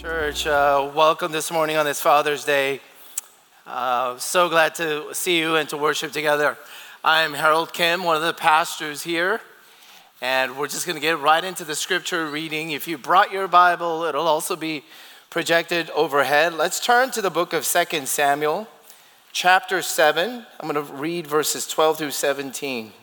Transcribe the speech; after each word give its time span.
Church, 0.00 0.46
uh, 0.46 0.90
welcome 0.94 1.30
this 1.30 1.50
morning 1.50 1.76
on 1.76 1.84
this 1.84 2.00
Father's 2.00 2.46
Day. 2.46 2.80
Uh, 3.66 4.16
so 4.16 4.48
glad 4.48 4.74
to 4.76 5.14
see 5.14 5.38
you 5.38 5.56
and 5.56 5.68
to 5.68 5.76
worship 5.76 6.10
together. 6.10 6.56
I'm 7.04 7.34
Harold 7.34 7.74
Kim, 7.74 8.02
one 8.02 8.16
of 8.16 8.22
the 8.22 8.32
pastors 8.32 9.02
here, 9.02 9.42
and 10.22 10.56
we're 10.56 10.68
just 10.68 10.86
going 10.86 10.96
to 10.96 11.02
get 11.02 11.20
right 11.20 11.44
into 11.44 11.66
the 11.66 11.74
scripture 11.74 12.30
reading. 12.30 12.70
If 12.70 12.88
you 12.88 12.96
brought 12.96 13.30
your 13.30 13.46
Bible, 13.46 14.04
it'll 14.04 14.26
also 14.26 14.56
be 14.56 14.84
projected 15.28 15.90
overhead. 15.90 16.54
Let's 16.54 16.80
turn 16.80 17.10
to 17.10 17.20
the 17.20 17.28
book 17.28 17.52
of 17.52 17.66
2 17.66 18.06
Samuel, 18.06 18.68
chapter 19.32 19.82
7. 19.82 20.46
I'm 20.60 20.70
going 20.70 20.82
to 20.82 20.92
read 20.94 21.26
verses 21.26 21.66
12 21.66 21.98
through 21.98 22.12
17. 22.12 22.94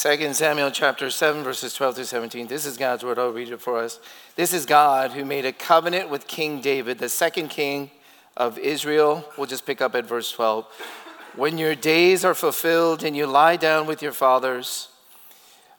2 0.00 0.32
Samuel 0.32 0.70
chapter 0.70 1.10
7, 1.10 1.42
verses 1.42 1.74
12 1.74 1.96
through 1.96 2.04
17. 2.04 2.46
This 2.46 2.64
is 2.64 2.78
God's 2.78 3.04
word. 3.04 3.18
I'll 3.18 3.34
read 3.34 3.50
it 3.50 3.60
for 3.60 3.76
us. 3.76 4.00
This 4.34 4.54
is 4.54 4.64
God 4.64 5.10
who 5.10 5.26
made 5.26 5.44
a 5.44 5.52
covenant 5.52 6.08
with 6.08 6.26
King 6.26 6.62
David, 6.62 6.98
the 6.98 7.10
second 7.10 7.48
king 7.48 7.90
of 8.34 8.58
Israel. 8.58 9.26
We'll 9.36 9.46
just 9.46 9.66
pick 9.66 9.82
up 9.82 9.94
at 9.94 10.06
verse 10.06 10.32
12. 10.32 10.64
When 11.36 11.58
your 11.58 11.74
days 11.74 12.24
are 12.24 12.32
fulfilled 12.32 13.04
and 13.04 13.14
you 13.14 13.26
lie 13.26 13.56
down 13.56 13.86
with 13.86 14.00
your 14.00 14.12
fathers, 14.12 14.88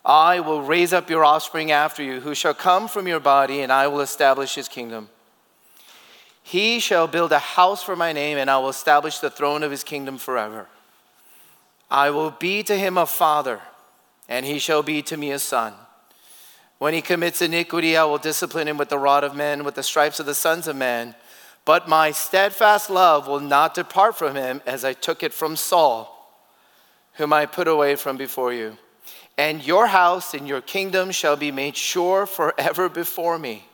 I 0.06 0.40
will 0.40 0.62
raise 0.62 0.94
up 0.94 1.10
your 1.10 1.26
offspring 1.26 1.72
after 1.72 2.04
you, 2.04 2.20
who 2.20 2.36
shall 2.36 2.54
come 2.54 2.88
from 2.88 3.08
your 3.08 3.20
body, 3.20 3.62
and 3.62 3.72
I 3.72 3.88
will 3.88 4.02
establish 4.02 4.54
his 4.54 4.68
kingdom. 4.68 5.10
He 6.44 6.80
shall 6.80 7.08
build 7.08 7.32
a 7.32 7.40
house 7.40 7.82
for 7.82 7.96
my 7.96 8.14
name, 8.14 8.38
and 8.38 8.52
I 8.52 8.60
will 8.60 8.70
establish 8.70 9.18
the 9.18 9.32
throne 9.32 9.64
of 9.64 9.72
his 9.72 9.84
kingdom 9.84 10.20
forever. 10.20 10.68
I 11.90 12.12
will 12.12 12.30
be 12.30 12.62
to 12.62 12.78
him 12.78 13.00
a 13.00 13.08
father 13.08 13.62
and 14.32 14.46
he 14.46 14.60
shall 14.60 14.82
be 14.82 15.02
to 15.02 15.18
me 15.18 15.32
a 15.32 15.38
son. 15.38 15.74
When 16.78 16.94
he 16.94 17.02
commits 17.02 17.42
iniquity, 17.42 17.98
I 17.98 18.06
will 18.06 18.18
discipline 18.18 18.70
him 18.70 18.78
with 18.78 18.88
the 18.88 18.98
rod 18.98 19.26
of 19.26 19.36
men, 19.36 19.66
with 19.66 19.76
the 19.76 19.84
stripes 19.84 20.22
of 20.22 20.26
the 20.26 20.34
sons 20.34 20.70
of 20.70 20.78
men. 20.78 21.16
But 21.66 21.90
my 21.90 22.12
steadfast 22.12 22.90
love 22.90 23.28
will 23.28 23.42
not 23.42 23.74
depart 23.74 24.18
from 24.18 24.36
him 24.36 24.62
as 24.66 24.86
I 24.86 24.94
took 24.94 25.22
it 25.22 25.34
from 25.34 25.58
Saul, 25.58 26.34
whom 27.16 27.34
I 27.34 27.46
put 27.46 27.68
away 27.68 27.98
from 27.98 28.16
before 28.16 28.54
you. 28.54 28.78
And 29.38 29.68
your 29.68 29.88
house 29.88 30.34
and 30.34 30.48
your 30.48 30.62
kingdom 30.62 31.12
shall 31.12 31.36
be 31.36 31.52
made 31.52 31.76
sure 31.76 32.26
forever 32.26 32.88
before 32.88 33.38
me. 33.38 33.66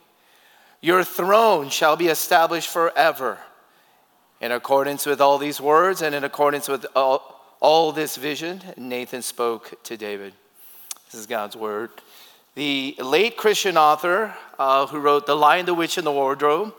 Your 0.81 1.03
throne 1.03 1.69
shall 1.69 1.95
be 1.95 2.08
established 2.08 2.69
forever. 2.69 3.38
In 4.42 4.52
accordance 4.52 5.05
with 5.05 5.21
all 5.21 5.38
these 5.38 5.61
words 5.61 6.02
and 6.02 6.16
in 6.16 6.23
accordance 6.23 6.67
with 6.67 6.88
all, 6.95 7.55
all 7.59 7.92
this 7.92 8.16
vision, 8.16 8.64
Nathan 8.75 9.21
spoke 9.21 9.83
to 9.83 9.95
David. 9.95 10.33
This 11.09 11.22
is 11.22 11.25
God's 11.25 11.55
word. 11.55 11.89
The 12.55 12.94
late 13.00 13.38
Christian 13.38 13.77
author 13.77 14.33
uh, 14.59 14.88
who 14.88 15.00
wrote 15.00 15.25
The 15.25 15.36
Lion, 15.36 15.66
the 15.66 15.73
Witch, 15.73 15.97
and 15.97 16.05
the 16.05 16.11
Wardrobe, 16.11 16.73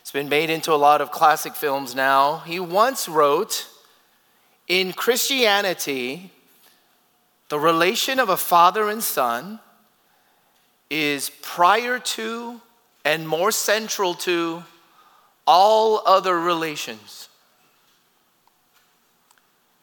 it's 0.00 0.12
been 0.12 0.28
made 0.28 0.50
into 0.50 0.72
a 0.72 0.76
lot 0.76 1.00
of 1.00 1.10
classic 1.10 1.56
films 1.56 1.96
now. 1.96 2.38
He 2.46 2.60
once 2.60 3.08
wrote 3.08 3.66
In 4.68 4.92
Christianity, 4.92 6.30
the 7.48 7.58
relation 7.58 8.20
of 8.20 8.28
a 8.28 8.36
father 8.36 8.88
and 8.88 9.02
son 9.02 9.58
is 10.88 11.32
prior 11.42 11.98
to 11.98 12.60
and 13.04 13.26
more 13.26 13.50
central 13.50 14.14
to 14.14 14.62
all 15.44 16.02
other 16.06 16.38
relations. 16.38 17.27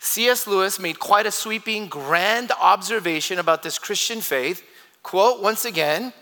C.S. 0.06 0.46
Lewis 0.46 0.80
made 0.80 1.00
quite 1.00 1.26
a 1.26 1.32
sweeping, 1.32 1.88
grand 1.88 2.52
observation 2.62 3.40
about 3.40 3.64
this 3.64 3.80
Christian 3.80 4.22
faith. 4.22 4.64
Quote 5.02 5.42
once 5.42 5.66
again 5.66 6.14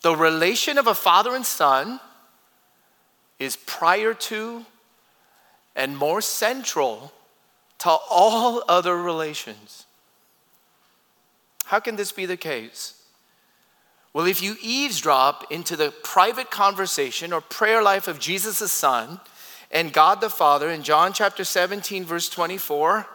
the 0.00 0.16
relation 0.16 0.78
of 0.78 0.86
a 0.86 0.94
father 0.94 1.34
and 1.34 1.44
son 1.44 2.00
is 3.38 3.56
prior 3.56 4.14
to 4.14 4.64
and 5.74 5.96
more 5.96 6.20
central 6.20 7.12
to 7.80 7.90
all 8.10 8.62
other 8.66 8.96
relations. 8.96 9.84
How 11.66 11.80
can 11.80 11.96
this 11.96 12.12
be 12.12 12.24
the 12.24 12.36
case? 12.36 13.02
Well, 14.14 14.26
if 14.26 14.40
you 14.40 14.56
eavesdrop 14.62 15.52
into 15.52 15.76
the 15.76 15.92
private 16.02 16.50
conversation 16.50 17.32
or 17.32 17.42
prayer 17.42 17.82
life 17.82 18.08
of 18.08 18.18
Jesus' 18.18 18.72
son, 18.72 19.20
and 19.70 19.92
God 19.92 20.20
the 20.20 20.30
Father 20.30 20.70
in 20.70 20.82
John 20.82 21.12
chapter 21.12 21.44
17, 21.44 22.04
verse 22.04 22.28
24, 22.28 23.06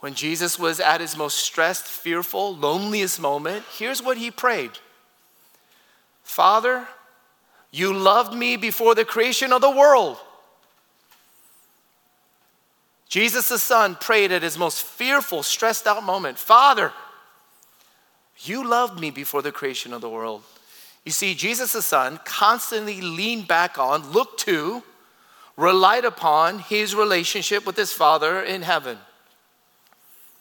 when 0.00 0.14
Jesus 0.14 0.58
was 0.58 0.80
at 0.80 1.00
his 1.00 1.16
most 1.16 1.38
stressed, 1.38 1.84
fearful, 1.84 2.56
loneliest 2.56 3.20
moment, 3.20 3.64
here's 3.76 4.02
what 4.02 4.16
he 4.16 4.30
prayed 4.30 4.72
Father, 6.22 6.86
you 7.70 7.92
loved 7.92 8.34
me 8.34 8.56
before 8.56 8.94
the 8.94 9.04
creation 9.04 9.52
of 9.52 9.60
the 9.60 9.70
world. 9.70 10.18
Jesus 13.08 13.48
the 13.48 13.58
Son 13.58 13.96
prayed 13.96 14.30
at 14.30 14.42
his 14.42 14.56
most 14.56 14.82
fearful, 14.84 15.42
stressed 15.42 15.86
out 15.86 16.04
moment 16.04 16.38
Father, 16.38 16.92
you 18.38 18.66
loved 18.66 18.98
me 18.98 19.10
before 19.10 19.42
the 19.42 19.52
creation 19.52 19.92
of 19.92 20.00
the 20.00 20.08
world. 20.08 20.42
You 21.04 21.12
see, 21.12 21.34
Jesus 21.34 21.72
the 21.72 21.82
Son 21.82 22.20
constantly 22.24 23.00
leaned 23.00 23.48
back 23.48 23.78
on, 23.78 24.12
looked 24.12 24.40
to, 24.40 24.82
relied 25.60 26.06
upon 26.06 26.58
his 26.58 26.94
relationship 26.94 27.66
with 27.66 27.76
his 27.76 27.92
Father 27.92 28.40
in 28.40 28.62
heaven. 28.62 28.96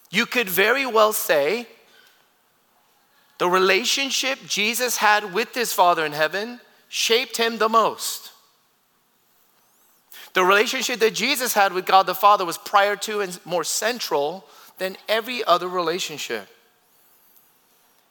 You 0.09 0.25
could 0.25 0.47
very 0.47 0.85
well 0.85 1.11
say 1.11 1.67
the 3.37 3.49
relationship 3.49 4.39
Jesus 4.47 4.97
had 4.97 5.33
with 5.33 5.53
his 5.53 5.73
Father 5.73 6.05
in 6.05 6.13
heaven 6.13 6.61
shaped 6.87 7.35
him 7.35 7.57
the 7.57 7.67
most. 7.67 8.31
The 10.33 10.43
relationship 10.45 10.99
that 11.01 11.15
Jesus 11.15 11.53
had 11.53 11.73
with 11.73 11.85
God 11.85 12.05
the 12.05 12.15
Father 12.15 12.45
was 12.45 12.57
prior 12.57 12.95
to 12.97 13.19
and 13.19 13.37
more 13.43 13.65
central 13.65 14.45
than 14.77 14.95
every 15.09 15.43
other 15.43 15.67
relationship. 15.67 16.47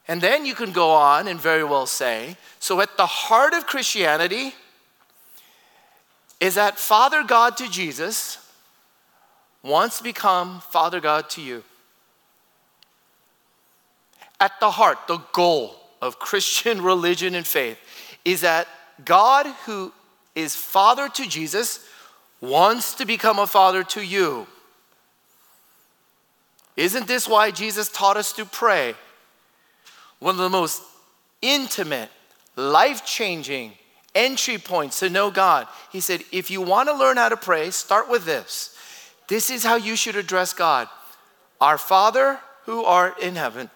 And 0.07 0.21
then 0.21 0.45
you 0.45 0.53
can 0.53 0.71
go 0.71 0.91
on 0.91 1.27
and 1.27 1.39
very 1.39 1.63
well 1.63 1.87
say 1.87 2.37
so, 2.59 2.81
at 2.81 2.97
the 2.97 3.05
heart 3.05 3.53
of 3.53 3.65
Christianity, 3.65 4.53
is 6.39 6.55
that 6.55 6.79
Father 6.79 7.23
God 7.23 7.57
to 7.57 7.69
Jesus 7.69 8.37
wants 9.61 9.97
to 9.97 10.03
become 10.03 10.61
Father 10.61 10.99
God 10.99 11.29
to 11.31 11.41
you. 11.41 11.63
At 14.39 14.57
the 14.59 14.71
heart, 14.71 14.99
the 15.07 15.21
goal 15.33 15.75
of 16.01 16.19
Christian 16.19 16.81
religion 16.83 17.35
and 17.35 17.45
faith 17.45 17.77
is 18.23 18.41
that 18.41 18.67
God, 19.03 19.45
who 19.65 19.91
is 20.35 20.55
Father 20.55 21.09
to 21.09 21.27
Jesus, 21.27 21.85
wants 22.41 22.93
to 22.95 23.05
become 23.05 23.39
a 23.39 23.47
Father 23.47 23.83
to 23.83 24.01
you. 24.01 24.47
Isn't 26.77 27.07
this 27.07 27.27
why 27.27 27.51
Jesus 27.51 27.89
taught 27.89 28.15
us 28.15 28.31
to 28.33 28.45
pray? 28.45 28.95
One 30.19 30.35
of 30.35 30.41
the 30.41 30.49
most 30.49 30.81
intimate, 31.41 32.09
life 32.55 33.05
changing, 33.05 33.73
entry 34.15 34.57
points 34.57 34.99
to 34.99 35.09
know 35.09 35.31
God. 35.31 35.67
He 35.91 35.99
said, 35.99 36.23
if 36.31 36.49
you 36.49 36.61
want 36.61 36.89
to 36.89 36.95
learn 36.95 37.17
how 37.17 37.29
to 37.29 37.37
pray, 37.37 37.69
start 37.71 38.09
with 38.09 38.25
this. 38.25 38.75
This 39.27 39.49
is 39.49 39.63
how 39.63 39.75
you 39.75 39.95
should 39.95 40.15
address 40.15 40.53
God 40.53 40.87
Our 41.61 41.77
Father 41.77 42.39
who 42.65 42.83
art 42.83 43.19
in 43.19 43.35
heaven. 43.35 43.69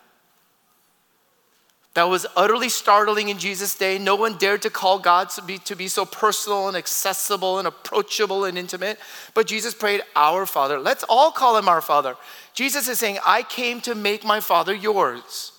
That 1.93 2.09
was 2.09 2.25
utterly 2.35 2.69
startling 2.69 3.29
in 3.29 3.37
Jesus' 3.37 3.75
day. 3.75 3.99
No 3.99 4.15
one 4.15 4.37
dared 4.37 4.63
to 4.63 4.71
call 4.71 4.97
God 4.97 5.29
to 5.31 5.43
be, 5.43 5.59
to 5.59 5.75
be 5.75 5.87
so 5.87 6.05
personal 6.05 6.67
and 6.67 6.75
accessible 6.75 7.59
and 7.59 7.67
approachable 7.67 8.45
and 8.45 8.57
intimate. 8.57 8.97
But 9.35 9.45
Jesus 9.45 9.75
prayed, 9.75 10.01
Our 10.15 10.47
Father. 10.47 10.79
Let's 10.79 11.05
all 11.07 11.31
call 11.31 11.55
him 11.55 11.69
our 11.69 11.81
Father. 11.81 12.15
Jesus 12.55 12.87
is 12.87 12.97
saying, 12.97 13.19
I 13.25 13.43
came 13.43 13.79
to 13.81 13.93
make 13.93 14.23
my 14.23 14.39
Father 14.39 14.73
yours. 14.73 15.51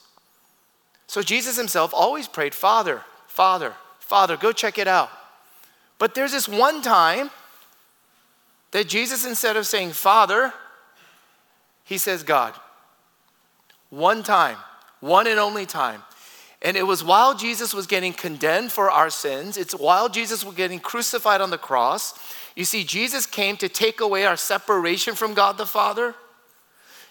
So 1.06 1.22
Jesus 1.22 1.56
himself 1.56 1.92
always 1.94 2.27
prayed, 2.27 2.54
Father, 2.54 3.03
Father, 3.28 3.74
Father, 4.04 4.36
go 4.36 4.53
check 4.53 4.77
it 4.77 4.86
out. 4.86 5.10
But 5.98 6.15
there's 6.15 6.33
this 6.33 6.47
one 6.47 6.83
time 6.83 7.30
that 8.72 8.86
Jesus, 8.86 9.24
instead 9.24 9.56
of 9.56 9.66
saying 9.66 9.92
Father, 9.92 10.53
he 11.84 11.97
says 11.97 12.22
God. 12.22 12.54
One 13.89 14.22
time, 14.22 14.59
one 15.01 15.27
and 15.27 15.41
only 15.41 15.65
time. 15.65 16.03
And 16.60 16.77
it 16.77 16.83
was 16.83 17.03
while 17.03 17.34
Jesus 17.34 17.72
was 17.72 17.86
getting 17.86 18.12
condemned 18.12 18.72
for 18.72 18.91
our 18.91 19.09
sins, 19.09 19.56
it's 19.56 19.74
while 19.74 20.10
Jesus 20.10 20.45
was 20.45 20.54
getting 20.54 20.80
crucified 20.80 21.41
on 21.41 21.48
the 21.48 21.59
cross. 21.59 22.12
You 22.54 22.66
see, 22.66 22.84
Jesus 22.84 23.24
came 23.24 23.56
to 23.56 23.71
take 23.71 24.01
away 24.01 24.27
our 24.27 24.36
separation 24.36 25.15
from 25.15 25.33
God 25.33 25.56
the 25.56 25.66
Father. 25.66 26.15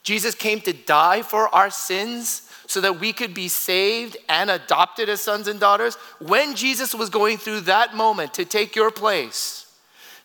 Jesus 0.04 0.36
came 0.36 0.60
to 0.62 0.74
die 0.74 1.22
for 1.22 1.54
our 1.56 1.70
sins 1.70 2.50
so 2.68 2.82
that 2.82 3.00
we 3.00 3.14
could 3.14 3.34
be 3.34 3.48
saved 3.48 4.18
and 4.30 4.50
adopted 4.50 5.10
as 5.10 5.22
sons 5.22 5.48
and 5.48 5.60
daughters. 5.60 5.96
When 6.20 6.56
Jesus 6.56 6.94
was 6.94 7.10
going 7.10 7.38
through 7.38 7.62
that 7.62 7.96
moment 7.96 8.34
to 8.36 8.46
take 8.46 8.76
your 8.76 8.92
place, 8.92 9.66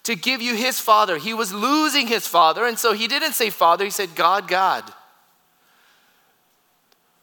to 0.05 0.17
give 0.17 0.41
you 0.41 0.55
his 0.55 0.81
father, 0.81 1.19
he 1.19 1.35
was 1.35 1.53
losing 1.53 2.07
his 2.07 2.27
father. 2.27 2.65
And 2.67 2.79
so 2.79 2.93
he 2.93 3.07
didn't 3.07 3.35
say 3.35 3.51
father, 3.51 3.85
he 3.85 3.91
said 3.91 4.15
God, 4.15 4.49
God. 4.49 4.85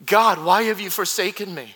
God, 0.06 0.44
why 0.44 0.63
have 0.63 0.80
you 0.80 0.90
forsaken 0.90 1.56
me? 1.56 1.75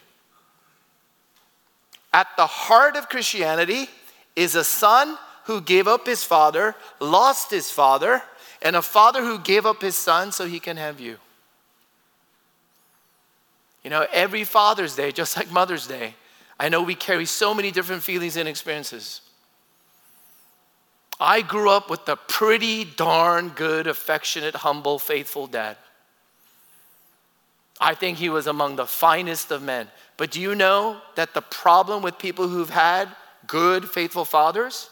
At 2.14 2.28
the 2.38 2.46
heart 2.46 2.96
of 2.96 3.10
Christianity 3.10 3.90
is 4.36 4.56
a 4.56 4.64
son 4.64 5.18
who 5.46 5.62
gave 5.62 5.88
up 5.88 6.06
his 6.06 6.24
father, 6.24 6.76
lost 7.00 7.50
his 7.50 7.72
father, 7.72 8.22
and 8.62 8.76
a 8.76 8.82
father 8.82 9.24
who 9.24 9.40
gave 9.40 9.66
up 9.66 9.82
his 9.82 9.96
son 9.96 10.32
so 10.32 10.46
he 10.46 10.60
can 10.60 10.78
have 10.78 11.00
you. 11.00 11.18
You 13.84 13.90
know, 13.90 14.06
every 14.12 14.44
Father's 14.44 14.96
Day, 14.96 15.12
just 15.12 15.38
like 15.38 15.52
Mother's 15.52 15.88
Day, 15.88 16.16
I 16.60 16.70
know 16.70 16.84
we 16.84 16.96
carry 16.96 17.26
so 17.26 17.54
many 17.54 17.72
different 17.72 18.04
feelings 18.04 18.36
and 18.36 18.50
experiences. 18.50 19.22
I 21.20 21.42
grew 21.42 21.70
up 21.70 21.90
with 21.90 22.08
a 22.08 22.16
pretty 22.16 22.86
darn 22.86 23.50
good, 23.50 23.88
affectionate, 23.88 24.56
humble, 24.56 25.00
faithful 25.00 25.48
dad. 25.48 25.78
I 27.80 27.94
think 27.94 28.18
he 28.18 28.30
was 28.30 28.48
among 28.48 28.76
the 28.76 28.86
finest 28.86 29.52
of 29.52 29.62
men. 29.62 29.88
But 30.18 30.32
do 30.32 30.42
you 30.42 30.56
know 30.56 30.98
that 31.16 31.34
the 31.34 31.42
problem 31.42 32.04
with 32.04 32.18
people 32.20 32.48
who've 32.50 32.70
had 32.70 33.08
good, 33.48 33.90
faithful 33.90 34.26
fathers 34.26 34.90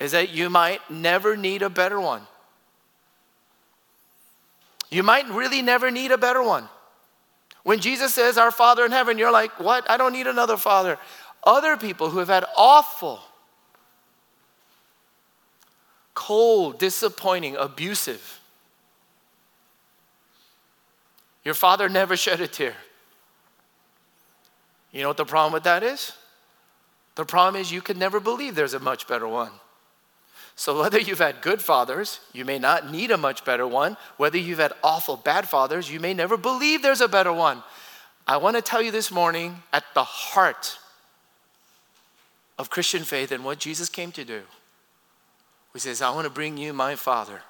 is 0.00 0.12
that 0.12 0.30
you 0.30 0.50
might 0.50 0.80
never 0.90 1.36
need 1.36 1.62
a 1.62 1.70
better 1.70 2.00
one? 2.00 2.22
You 4.90 5.02
might 5.02 5.28
really 5.28 5.62
never 5.62 5.90
need 5.90 6.10
a 6.10 6.18
better 6.18 6.42
one. 6.42 6.68
When 7.62 7.80
Jesus 7.80 8.14
says, 8.14 8.38
Our 8.38 8.50
Father 8.50 8.84
in 8.84 8.92
heaven, 8.92 9.18
you're 9.18 9.32
like, 9.32 9.60
What? 9.60 9.88
I 9.90 9.96
don't 9.96 10.12
need 10.12 10.26
another 10.26 10.56
father. 10.56 10.98
Other 11.44 11.76
people 11.76 12.10
who 12.10 12.18
have 12.18 12.28
had 12.28 12.44
awful, 12.56 13.20
cold, 16.14 16.78
disappointing, 16.78 17.56
abusive. 17.56 18.40
Your 21.44 21.54
father 21.54 21.88
never 21.88 22.16
shed 22.16 22.40
a 22.40 22.48
tear. 22.48 22.74
You 24.92 25.02
know 25.02 25.08
what 25.08 25.16
the 25.16 25.24
problem 25.24 25.52
with 25.52 25.64
that 25.64 25.82
is? 25.82 26.12
The 27.14 27.24
problem 27.24 27.60
is 27.60 27.70
you 27.70 27.82
could 27.82 27.96
never 27.96 28.20
believe 28.20 28.54
there's 28.54 28.74
a 28.74 28.80
much 28.80 29.06
better 29.06 29.28
one. 29.28 29.52
So, 30.58 30.80
whether 30.80 30.98
you've 30.98 31.20
had 31.20 31.40
good 31.40 31.62
fathers, 31.62 32.18
you 32.32 32.44
may 32.44 32.58
not 32.58 32.90
need 32.90 33.12
a 33.12 33.16
much 33.16 33.44
better 33.44 33.64
one. 33.64 33.96
Whether 34.16 34.38
you've 34.38 34.58
had 34.58 34.72
awful 34.82 35.16
bad 35.16 35.48
fathers, 35.48 35.88
you 35.88 36.00
may 36.00 36.12
never 36.12 36.36
believe 36.36 36.82
there's 36.82 37.00
a 37.00 37.06
better 37.06 37.32
one. 37.32 37.62
I 38.26 38.38
want 38.38 38.56
to 38.56 38.62
tell 38.62 38.82
you 38.82 38.90
this 38.90 39.12
morning 39.12 39.62
at 39.72 39.84
the 39.94 40.02
heart 40.02 40.76
of 42.58 42.70
Christian 42.70 43.04
faith 43.04 43.30
and 43.30 43.44
what 43.44 43.60
Jesus 43.60 43.88
came 43.88 44.10
to 44.10 44.24
do. 44.24 44.42
He 45.74 45.78
says, 45.78 46.02
I 46.02 46.10
want 46.10 46.24
to 46.24 46.30
bring 46.30 46.56
you 46.56 46.72
my 46.72 46.96
father. 46.96 47.42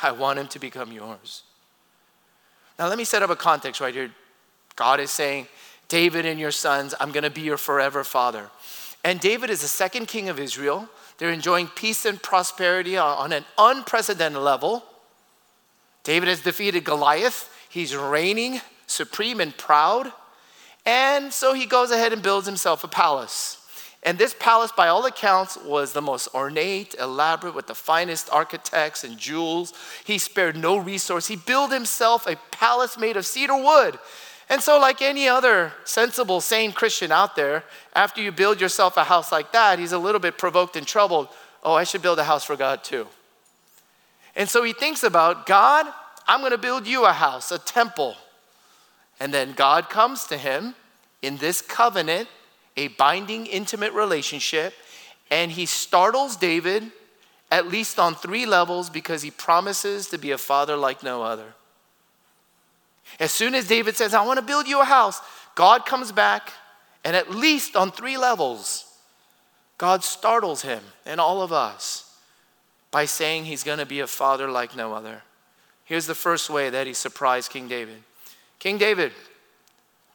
I 0.00 0.12
want 0.12 0.38
him 0.38 0.46
to 0.46 0.60
become 0.60 0.92
yours. 0.92 1.42
Now, 2.78 2.86
let 2.86 2.96
me 2.96 3.02
set 3.02 3.24
up 3.24 3.30
a 3.30 3.36
context 3.36 3.80
right 3.80 3.92
here. 3.92 4.12
God 4.76 5.00
is 5.00 5.10
saying, 5.10 5.48
David 5.88 6.26
and 6.26 6.38
your 6.38 6.52
sons, 6.52 6.94
I'm 7.00 7.10
going 7.10 7.24
to 7.24 7.30
be 7.30 7.40
your 7.40 7.56
forever 7.56 8.04
father. 8.04 8.50
And 9.02 9.18
David 9.18 9.50
is 9.50 9.62
the 9.62 9.68
second 9.68 10.06
king 10.06 10.28
of 10.28 10.38
Israel. 10.38 10.88
They're 11.18 11.30
enjoying 11.30 11.68
peace 11.68 12.04
and 12.04 12.20
prosperity 12.22 12.96
on 12.96 13.32
an 13.32 13.44
unprecedented 13.56 14.42
level. 14.42 14.84
David 16.02 16.28
has 16.28 16.42
defeated 16.42 16.84
Goliath. 16.84 17.50
He's 17.68 17.96
reigning 17.96 18.60
supreme 18.86 19.40
and 19.40 19.56
proud. 19.56 20.12
And 20.86 21.32
so 21.32 21.54
he 21.54 21.66
goes 21.66 21.90
ahead 21.90 22.12
and 22.12 22.22
builds 22.22 22.46
himself 22.46 22.84
a 22.84 22.88
palace. 22.88 23.60
And 24.02 24.18
this 24.18 24.34
palace, 24.38 24.70
by 24.70 24.88
all 24.88 25.06
accounts, 25.06 25.56
was 25.56 25.94
the 25.94 26.02
most 26.02 26.28
ornate, 26.34 26.94
elaborate, 27.00 27.54
with 27.54 27.66
the 27.66 27.74
finest 27.74 28.28
architects 28.30 29.02
and 29.02 29.16
jewels. 29.16 29.72
He 30.04 30.18
spared 30.18 30.56
no 30.56 30.76
resource. 30.76 31.26
He 31.26 31.36
built 31.36 31.72
himself 31.72 32.26
a 32.26 32.36
palace 32.50 32.98
made 32.98 33.16
of 33.16 33.24
cedar 33.24 33.56
wood. 33.56 33.98
And 34.48 34.62
so, 34.62 34.78
like 34.78 35.00
any 35.00 35.26
other 35.26 35.72
sensible, 35.84 36.40
sane 36.40 36.72
Christian 36.72 37.10
out 37.10 37.34
there, 37.34 37.64
after 37.94 38.20
you 38.20 38.30
build 38.30 38.60
yourself 38.60 38.96
a 38.96 39.04
house 39.04 39.32
like 39.32 39.52
that, 39.52 39.78
he's 39.78 39.92
a 39.92 39.98
little 39.98 40.20
bit 40.20 40.36
provoked 40.36 40.76
and 40.76 40.86
troubled. 40.86 41.28
Oh, 41.62 41.74
I 41.74 41.84
should 41.84 42.02
build 42.02 42.18
a 42.18 42.24
house 42.24 42.44
for 42.44 42.56
God 42.56 42.84
too. 42.84 43.06
And 44.36 44.48
so 44.48 44.62
he 44.62 44.72
thinks 44.72 45.02
about 45.02 45.46
God, 45.46 45.86
I'm 46.26 46.40
going 46.40 46.52
to 46.52 46.58
build 46.58 46.86
you 46.86 47.04
a 47.04 47.12
house, 47.12 47.50
a 47.52 47.58
temple. 47.58 48.16
And 49.20 49.32
then 49.32 49.52
God 49.52 49.88
comes 49.88 50.24
to 50.26 50.36
him 50.36 50.74
in 51.22 51.38
this 51.38 51.62
covenant, 51.62 52.28
a 52.76 52.88
binding, 52.88 53.46
intimate 53.46 53.92
relationship, 53.92 54.74
and 55.30 55.52
he 55.52 55.66
startles 55.66 56.36
David 56.36 56.90
at 57.50 57.68
least 57.68 57.98
on 57.98 58.14
three 58.14 58.46
levels 58.46 58.90
because 58.90 59.22
he 59.22 59.30
promises 59.30 60.08
to 60.08 60.18
be 60.18 60.32
a 60.32 60.38
father 60.38 60.76
like 60.76 61.02
no 61.02 61.22
other. 61.22 61.54
As 63.20 63.30
soon 63.30 63.54
as 63.54 63.68
David 63.68 63.96
says, 63.96 64.14
I 64.14 64.24
want 64.24 64.38
to 64.38 64.44
build 64.44 64.66
you 64.66 64.80
a 64.80 64.84
house, 64.84 65.20
God 65.54 65.86
comes 65.86 66.12
back, 66.12 66.52
and 67.04 67.14
at 67.14 67.30
least 67.30 67.76
on 67.76 67.90
three 67.90 68.16
levels, 68.16 68.86
God 69.78 70.02
startles 70.02 70.62
him 70.62 70.82
and 71.04 71.20
all 71.20 71.42
of 71.42 71.52
us 71.52 72.16
by 72.90 73.04
saying 73.04 73.44
he's 73.44 73.64
going 73.64 73.78
to 73.78 73.86
be 73.86 74.00
a 74.00 74.06
father 74.06 74.48
like 74.50 74.76
no 74.76 74.94
other. 74.94 75.22
Here's 75.84 76.06
the 76.06 76.14
first 76.14 76.48
way 76.48 76.70
that 76.70 76.86
he 76.86 76.94
surprised 76.94 77.50
King 77.50 77.68
David 77.68 78.02
King 78.58 78.78
David, 78.78 79.12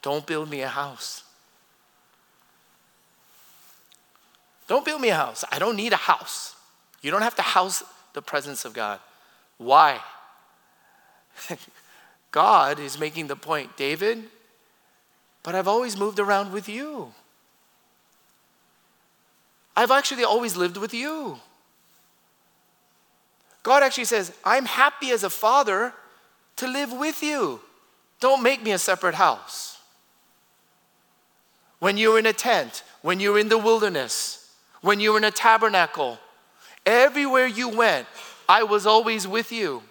don't 0.02 0.26
build 0.26 0.50
me 0.50 0.62
a 0.62 0.68
house. 0.68 1.24
Don't 4.68 4.86
build 4.86 5.02
me 5.02 5.10
a 5.10 5.16
house. 5.16 5.44
I 5.52 5.60
don't 5.60 5.76
need 5.76 5.94
a 5.94 5.98
house. 5.98 6.56
You 7.02 7.12
don't 7.12 7.22
have 7.22 7.36
to 7.36 7.42
house 7.42 7.84
the 8.14 8.22
presence 8.22 8.66
of 8.66 8.74
God. 8.74 9.00
Why? 9.58 10.00
God 12.32 12.80
is 12.80 13.00
making 13.00 13.28
the 13.28 13.36
point, 13.36 13.76
David, 13.76 14.24
but 15.44 15.56
I've 15.56 15.68
always 15.68 15.98
moved 15.98 16.20
around 16.20 16.52
with 16.52 16.70
you. 16.70 17.14
I've 19.76 19.92
actually 19.92 20.24
always 20.24 20.56
lived 20.56 20.78
with 20.78 20.94
you. 20.94 21.40
God 23.64 23.84
actually 23.84 24.06
says, 24.06 24.32
I'm 24.44 24.66
happy 24.66 25.12
as 25.12 25.24
a 25.24 25.30
father 25.30 25.94
to 26.58 26.68
live 26.68 26.92
with 26.92 27.24
you. 27.24 27.62
Don't 28.20 28.44
make 28.44 28.62
me 28.62 28.72
a 28.72 28.78
separate 28.78 29.16
house. 29.16 29.80
When 31.80 31.98
you 31.98 32.12
were 32.12 32.20
in 32.20 32.26
a 32.26 32.34
tent, 32.34 32.84
when 33.02 33.20
you 33.20 33.32
were 33.32 33.40
in 33.40 33.50
the 33.50 33.58
wilderness, 33.58 34.54
when 34.82 35.00
you 35.00 35.12
were 35.12 35.18
in 35.18 35.24
a 35.24 35.32
tabernacle, 35.32 36.20
everywhere 36.86 37.48
you 37.48 37.70
went, 37.70 38.08
I 38.48 38.64
was 38.64 38.86
always 38.86 39.28
with 39.28 39.52
you 39.52 39.84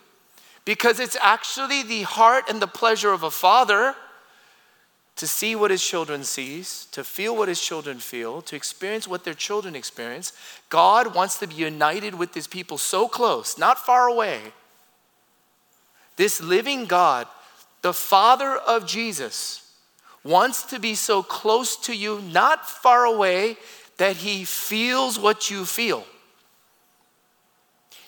because 0.69 1.01
it's 1.01 1.17
actually 1.23 1.83
the 1.83 2.03
heart 2.03 2.45
and 2.51 2.61
the 2.61 2.67
pleasure 2.67 3.11
of 3.11 3.23
a 3.23 3.31
father 3.31 3.95
to 5.17 5.27
see 5.27 5.57
what 5.57 5.71
his 5.71 5.83
children 5.83 6.23
sees, 6.23 6.87
to 6.93 7.03
feel 7.03 7.35
what 7.35 7.49
his 7.49 7.59
children 7.59 7.97
feel, 7.97 8.43
to 8.43 8.55
experience 8.55 9.09
what 9.09 9.25
their 9.25 9.33
children 9.33 9.75
experience. 9.75 10.35
God 10.69 11.15
wants 11.15 11.39
to 11.39 11.47
be 11.47 11.55
united 11.55 12.15
with 12.15 12.35
his 12.35 12.47
people 12.47 12.77
so 12.77 13.09
close, 13.09 13.57
not 13.57 13.79
far 13.79 14.09
away. 14.09 14.41
This 16.17 16.39
living 16.39 16.85
God, 16.85 17.27
the 17.81 17.95
Father 17.95 18.55
of 18.55 18.87
Jesus, 18.87 19.73
wants 20.23 20.65
to 20.65 20.79
be 20.79 20.95
so 20.95 21.23
close 21.23 21.79
to 21.79 21.97
you, 21.97 22.21
not 22.31 22.69
far 22.69 23.07
away, 23.07 23.57
that 23.97 24.17
he 24.17 24.45
feels 24.45 25.19
what 25.19 25.51
you 25.51 25.65
feel. 25.65 26.05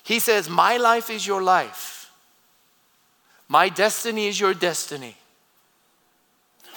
He 0.02 0.18
says, 0.18 0.50
My 0.50 0.76
life 0.76 1.08
is 1.08 1.26
your 1.26 1.42
life. 1.42 1.99
My 3.50 3.68
destiny 3.68 4.28
is 4.28 4.38
your 4.38 4.54
destiny. 4.54 5.16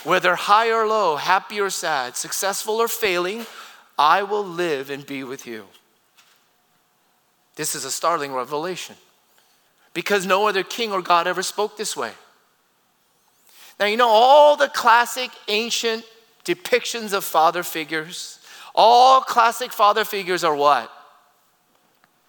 Whether 0.03 0.33
high 0.33 0.71
or 0.71 0.87
low, 0.87 1.17
happy 1.17 1.61
or 1.61 1.69
sad, 1.69 2.17
successful 2.17 2.77
or 2.77 2.87
failing, 2.87 3.45
I 3.97 4.23
will 4.23 4.43
live 4.43 4.89
and 4.89 5.05
be 5.05 5.23
with 5.23 5.45
you. 5.45 5.65
This 7.55 7.75
is 7.75 7.85
a 7.85 7.91
startling 7.91 8.33
revelation 8.33 8.95
because 9.93 10.25
no 10.25 10.47
other 10.47 10.63
king 10.63 10.91
or 10.91 11.03
God 11.03 11.27
ever 11.27 11.43
spoke 11.43 11.77
this 11.77 11.95
way. 11.95 12.13
Now, 13.79 13.85
you 13.85 13.95
know, 13.95 14.09
all 14.09 14.55
the 14.55 14.67
classic 14.67 15.29
ancient 15.47 16.03
depictions 16.43 17.13
of 17.13 17.23
father 17.23 17.61
figures, 17.61 18.39
all 18.73 19.21
classic 19.21 19.71
father 19.71 20.05
figures 20.05 20.43
are 20.43 20.55
what? 20.55 20.91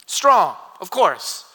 Strong, 0.04 0.54
of 0.82 0.90
course. 0.90 1.46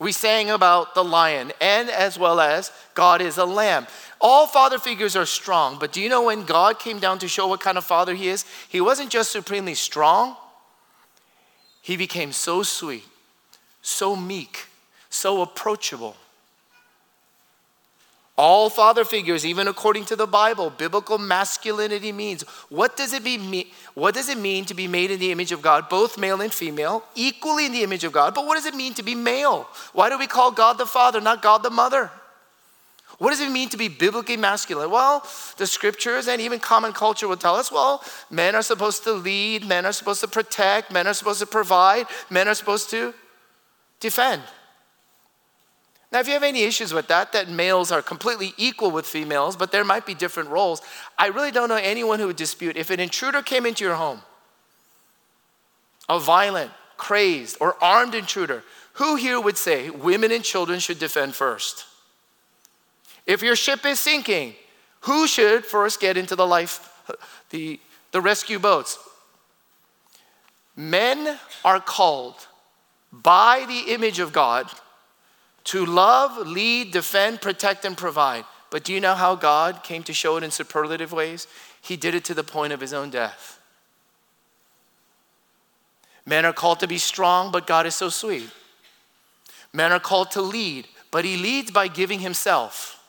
We 0.00 0.12
sang 0.12 0.48
about 0.48 0.94
the 0.94 1.04
lion 1.04 1.52
and 1.60 1.90
as 1.90 2.18
well 2.18 2.40
as 2.40 2.72
God 2.94 3.20
is 3.20 3.36
a 3.36 3.44
lamb. 3.44 3.86
All 4.18 4.46
father 4.46 4.78
figures 4.78 5.14
are 5.14 5.26
strong, 5.26 5.78
but 5.78 5.92
do 5.92 6.00
you 6.00 6.08
know 6.08 6.24
when 6.24 6.44
God 6.44 6.78
came 6.78 6.98
down 6.98 7.18
to 7.18 7.28
show 7.28 7.46
what 7.46 7.60
kind 7.60 7.76
of 7.76 7.84
father 7.84 8.14
he 8.14 8.28
is? 8.28 8.46
He 8.68 8.80
wasn't 8.80 9.10
just 9.10 9.30
supremely 9.30 9.74
strong, 9.74 10.36
he 11.82 11.96
became 11.96 12.32
so 12.32 12.62
sweet, 12.62 13.04
so 13.82 14.16
meek, 14.16 14.66
so 15.10 15.42
approachable. 15.42 16.16
All 18.42 18.70
father 18.70 19.04
figures, 19.04 19.44
even 19.44 19.68
according 19.68 20.06
to 20.06 20.16
the 20.16 20.26
Bible, 20.26 20.70
biblical 20.70 21.18
masculinity 21.18 22.10
means 22.10 22.40
what 22.70 22.96
does 22.96 23.12
it 23.12 23.22
mean? 23.22 23.66
What 23.92 24.14
does 24.14 24.30
it 24.30 24.38
mean 24.38 24.64
to 24.64 24.72
be 24.72 24.88
made 24.88 25.10
in 25.10 25.20
the 25.20 25.30
image 25.30 25.52
of 25.52 25.60
God, 25.60 25.90
both 25.90 26.16
male 26.16 26.40
and 26.40 26.50
female, 26.50 27.04
equally 27.14 27.66
in 27.66 27.72
the 27.72 27.82
image 27.82 28.02
of 28.02 28.12
God? 28.12 28.34
But 28.34 28.46
what 28.46 28.54
does 28.54 28.64
it 28.64 28.74
mean 28.74 28.94
to 28.94 29.02
be 29.02 29.14
male? 29.14 29.68
Why 29.92 30.08
do 30.08 30.16
we 30.16 30.26
call 30.26 30.52
God 30.52 30.78
the 30.78 30.86
Father, 30.86 31.20
not 31.20 31.42
God 31.42 31.62
the 31.62 31.68
Mother? 31.68 32.10
What 33.18 33.28
does 33.28 33.40
it 33.40 33.52
mean 33.52 33.68
to 33.68 33.76
be 33.76 33.88
biblically 33.88 34.38
masculine? 34.38 34.90
Well, 34.90 35.22
the 35.58 35.66
scriptures 35.66 36.26
and 36.26 36.40
even 36.40 36.60
common 36.60 36.94
culture 36.94 37.28
will 37.28 37.36
tell 37.36 37.56
us 37.56 37.70
well, 37.70 38.02
men 38.30 38.54
are 38.54 38.62
supposed 38.62 39.04
to 39.04 39.12
lead, 39.12 39.66
men 39.66 39.84
are 39.84 39.92
supposed 39.92 40.22
to 40.22 40.28
protect, 40.28 40.90
men 40.90 41.06
are 41.06 41.12
supposed 41.12 41.40
to 41.40 41.46
provide, 41.46 42.06
men 42.30 42.48
are 42.48 42.54
supposed 42.54 42.88
to 42.88 43.12
defend. 44.00 44.40
Now, 46.12 46.18
if 46.18 46.26
you 46.26 46.34
have 46.34 46.42
any 46.42 46.62
issues 46.62 46.92
with 46.92 47.06
that, 47.06 47.32
that 47.32 47.48
males 47.48 47.92
are 47.92 48.02
completely 48.02 48.52
equal 48.56 48.90
with 48.90 49.06
females, 49.06 49.54
but 49.54 49.70
there 49.70 49.84
might 49.84 50.06
be 50.06 50.14
different 50.14 50.48
roles, 50.48 50.82
I 51.16 51.28
really 51.28 51.52
don't 51.52 51.68
know 51.68 51.76
anyone 51.76 52.18
who 52.18 52.26
would 52.26 52.36
dispute 52.36 52.76
if 52.76 52.90
an 52.90 52.98
intruder 52.98 53.42
came 53.42 53.64
into 53.64 53.84
your 53.84 53.94
home, 53.94 54.22
a 56.08 56.18
violent, 56.18 56.72
crazed, 56.96 57.58
or 57.60 57.76
armed 57.82 58.16
intruder, 58.16 58.64
who 58.94 59.14
here 59.14 59.40
would 59.40 59.56
say 59.56 59.88
women 59.88 60.32
and 60.32 60.42
children 60.42 60.80
should 60.80 60.98
defend 60.98 61.34
first? 61.36 61.86
If 63.24 63.40
your 63.40 63.54
ship 63.54 63.86
is 63.86 64.00
sinking, 64.00 64.54
who 65.02 65.28
should 65.28 65.64
first 65.64 66.00
get 66.00 66.16
into 66.16 66.34
the 66.34 66.46
life, 66.46 66.92
the, 67.50 67.78
the 68.10 68.20
rescue 68.20 68.58
boats? 68.58 68.98
Men 70.74 71.38
are 71.64 71.80
called 71.80 72.46
by 73.12 73.64
the 73.68 73.92
image 73.92 74.18
of 74.18 74.32
God 74.32 74.68
to 75.64 75.84
love, 75.84 76.46
lead, 76.46 76.92
defend, 76.92 77.40
protect, 77.40 77.84
and 77.84 77.96
provide. 77.96 78.44
But 78.70 78.84
do 78.84 78.92
you 78.92 79.00
know 79.00 79.14
how 79.14 79.34
God 79.34 79.82
came 79.82 80.02
to 80.04 80.12
show 80.12 80.36
it 80.36 80.44
in 80.44 80.50
superlative 80.50 81.12
ways? 81.12 81.46
He 81.82 81.96
did 81.96 82.14
it 82.14 82.24
to 82.26 82.34
the 82.34 82.44
point 82.44 82.72
of 82.72 82.80
his 82.80 82.92
own 82.92 83.10
death. 83.10 83.60
Men 86.24 86.44
are 86.44 86.52
called 86.52 86.80
to 86.80 86.86
be 86.86 86.98
strong, 86.98 87.50
but 87.50 87.66
God 87.66 87.86
is 87.86 87.94
so 87.94 88.08
sweet. 88.08 88.50
Men 89.72 89.92
are 89.92 90.00
called 90.00 90.30
to 90.32 90.42
lead, 90.42 90.86
but 91.10 91.24
he 91.24 91.36
leads 91.36 91.70
by 91.70 91.88
giving 91.88 92.20
himself. 92.20 93.02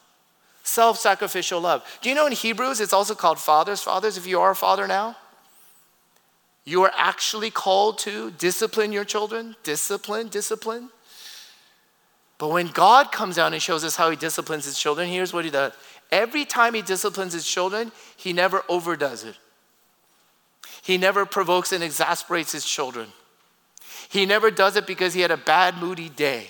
Self 0.64 0.98
sacrificial 0.98 1.60
love. 1.60 1.84
Do 2.02 2.10
you 2.10 2.16
know 2.16 2.28
in 2.28 2.34
Hebrews 2.34 2.80
it's 2.80 2.94
also 2.94 3.16
called 3.16 3.40
fathers? 3.40 3.82
Fathers, 3.82 4.18
if 4.18 4.28
you 4.28 4.40
are 4.40 4.52
a 4.52 4.56
father 4.56 4.88
now, 4.88 5.18
you 6.64 6.84
are 6.84 6.92
actually 6.96 7.50
called 7.50 7.98
to 8.00 8.32
discipline 8.32 8.92
your 8.92 9.04
children. 9.04 9.56
Discipline, 9.64 10.28
discipline. 10.28 10.90
But 12.42 12.50
when 12.50 12.70
God 12.70 13.12
comes 13.12 13.36
down 13.36 13.54
and 13.54 13.62
shows 13.62 13.84
us 13.84 13.96
how 13.96 14.10
he 14.10 14.16
disciplines 14.16 14.66
his 14.66 14.80
children, 14.80 15.08
here's 15.08 15.32
what 15.32 15.46
he 15.46 15.52
does. 15.52 15.74
Every 16.12 16.44
time 16.44 16.74
he 16.74 16.82
disciplines 16.82 17.34
his 17.34 17.46
children, 17.46 17.92
he 18.18 18.34
never 18.34 18.64
overdoes 18.68 19.24
it. 19.24 19.36
He 20.82 20.98
never 20.98 21.28
provokes 21.28 21.72
and 21.72 21.84
exasperates 21.84 22.52
his 22.52 22.66
children. 22.66 23.10
He 24.10 24.26
never 24.26 24.50
does 24.50 24.76
it 24.76 24.88
because 24.88 25.14
he 25.14 25.22
had 25.22 25.30
a 25.30 25.38
bad, 25.38 25.78
moody 25.78 26.10
day. 26.10 26.48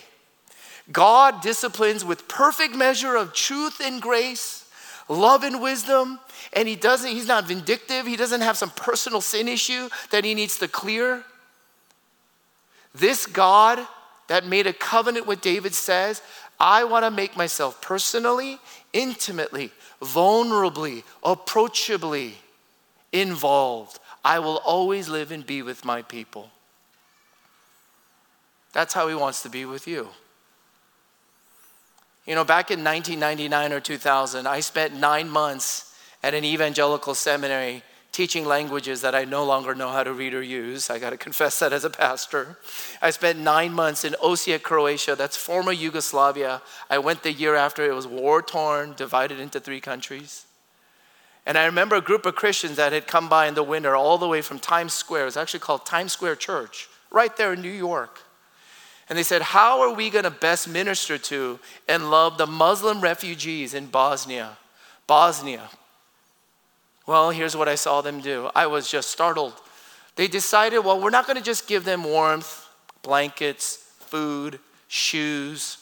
God 0.94 1.42
disciplines 1.42 2.06
with 2.06 2.26
perfect 2.30 2.74
measure 2.74 3.18
of 3.18 3.34
truth 3.34 3.82
and 3.84 4.02
grace, 4.02 4.72
love 5.10 5.44
and 5.44 5.62
wisdom, 5.62 6.22
and 6.54 6.70
he 6.70 6.78
doesn't 6.78 7.12
he's 7.12 7.28
not 7.28 7.50
vindictive, 7.50 8.08
he 8.08 8.16
doesn't 8.16 8.40
have 8.40 8.56
some 8.56 8.70
personal 8.70 9.20
sin 9.20 9.50
issue 9.50 9.90
that 10.12 10.24
he 10.24 10.36
needs 10.36 10.58
to 10.60 10.70
clear. 10.70 11.26
This 12.96 13.26
God 13.26 13.86
that 14.32 14.46
made 14.46 14.66
a 14.66 14.72
covenant 14.72 15.28
with 15.28 15.42
David 15.42 15.76
says, 15.76 16.22
I 16.58 16.86
want 16.86 17.04
to 17.04 17.12
make 17.12 17.36
myself 17.36 17.82
personally, 17.82 18.60
intimately, 18.94 19.74
vulnerably, 20.02 21.04
approachably 21.22 22.36
involved. 23.12 24.00
I 24.24 24.40
will 24.40 24.62
always 24.64 25.10
live 25.10 25.34
and 25.34 25.46
be 25.46 25.62
with 25.62 25.84
my 25.84 26.02
people. 26.02 26.50
That's 28.72 28.94
how 28.94 29.10
he 29.10 29.16
wants 29.16 29.44
to 29.44 29.50
be 29.50 29.66
with 29.66 29.86
you. 29.86 30.08
You 32.26 32.36
know, 32.36 32.46
back 32.46 32.72
in 32.72 32.82
1999 32.86 33.74
or 33.74 33.82
2000, 33.82 34.48
I 34.48 34.62
spent 34.62 34.96
nine 34.96 35.30
months 35.30 35.94
at 36.24 36.34
an 36.34 36.46
evangelical 36.46 37.16
seminary 37.16 37.84
teaching 38.12 38.46
languages 38.46 39.02
that 39.02 39.16
I 39.16 39.24
no 39.24 39.46
longer 39.46 39.74
know 39.74 39.90
how 39.90 40.04
to 40.04 40.12
read 40.12 40.34
or 40.34 40.42
use. 40.42 40.90
I 40.90 41.00
got 41.00 41.12
to 41.12 41.18
confess 41.18 41.60
that 41.60 41.72
as 41.72 41.86
a 41.86 41.90
pastor. 41.90 42.58
I 43.02 43.10
spent 43.12 43.40
nine 43.40 43.74
months 43.74 44.04
in 44.04 44.14
Osijek, 44.14 44.64
Croatia. 44.64 45.16
That's 45.16 45.38
former 45.38 45.72
Yugoslavia. 45.72 46.62
I 46.90 46.98
went 46.98 47.24
the 47.24 47.32
year 47.32 47.56
after 47.56 47.90
it 47.90 47.96
was 47.96 48.08
war 48.08 48.42
torn, 48.42 48.94
divided 48.96 49.40
into 49.40 49.60
three 49.60 49.80
countries. 49.80 50.46
And 51.46 51.58
I 51.58 51.66
remember 51.66 51.96
a 51.96 52.02
group 52.02 52.26
of 52.26 52.36
Christians 52.36 52.76
that 52.76 52.94
had 52.94 53.08
come 53.08 53.30
by 53.30 53.48
in 53.48 53.56
the 53.56 53.64
winter 53.64 53.96
all 53.96 54.18
the 54.18 54.28
way 54.28 54.42
from 54.42 54.60
Times 54.60 54.94
Square. 54.94 55.28
It's 55.28 55.38
actually 55.38 55.62
called 55.62 55.86
Times 55.86 56.12
Square 56.12 56.36
Church, 56.36 56.88
right 57.10 57.36
there 57.36 57.54
in 57.54 57.62
New 57.62 57.72
York. 57.72 58.20
And 59.10 59.18
they 59.18 59.24
said, 59.24 59.42
How 59.42 59.82
are 59.82 59.94
we 59.94 60.10
going 60.10 60.24
to 60.24 60.32
best 60.32 60.68
minister 60.68 61.18
to 61.18 61.60
and 61.88 62.12
love 62.12 62.38
the 62.38 62.46
Muslim 62.46 63.02
refugees 63.02 63.74
in 63.74 63.88
Bosnia? 63.88 64.58
Bosnia. 65.08 65.70
Well, 67.08 67.32
here's 67.32 67.56
what 67.56 67.68
I 67.68 67.76
saw 67.76 68.02
them 68.02 68.22
do. 68.22 68.50
I 68.56 68.68
was 68.68 68.90
just 68.90 69.10
startled. 69.10 69.54
They 70.16 70.28
decided, 70.28 70.80
well, 70.80 71.02
we're 71.02 71.10
not 71.10 71.26
going 71.26 71.38
to 71.38 71.44
just 71.44 71.68
give 71.68 71.84
them 71.84 72.04
warmth, 72.04 72.68
blankets, 73.02 73.78
food, 74.00 74.60
shoes. 74.88 75.78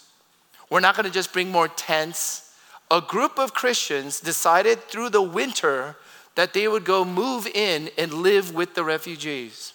We're 0.69 0.79
not 0.79 0.95
going 0.95 1.05
to 1.05 1.11
just 1.11 1.33
bring 1.33 1.51
more 1.51 1.67
tents. 1.67 2.53
A 2.91 3.01
group 3.01 3.37
of 3.37 3.53
Christians 3.53 4.19
decided 4.19 4.81
through 4.83 5.09
the 5.09 5.21
winter 5.21 5.97
that 6.35 6.53
they 6.53 6.67
would 6.67 6.85
go 6.85 7.03
move 7.03 7.47
in 7.47 7.89
and 7.97 8.13
live 8.13 8.53
with 8.53 8.75
the 8.75 8.83
refugees 8.83 9.73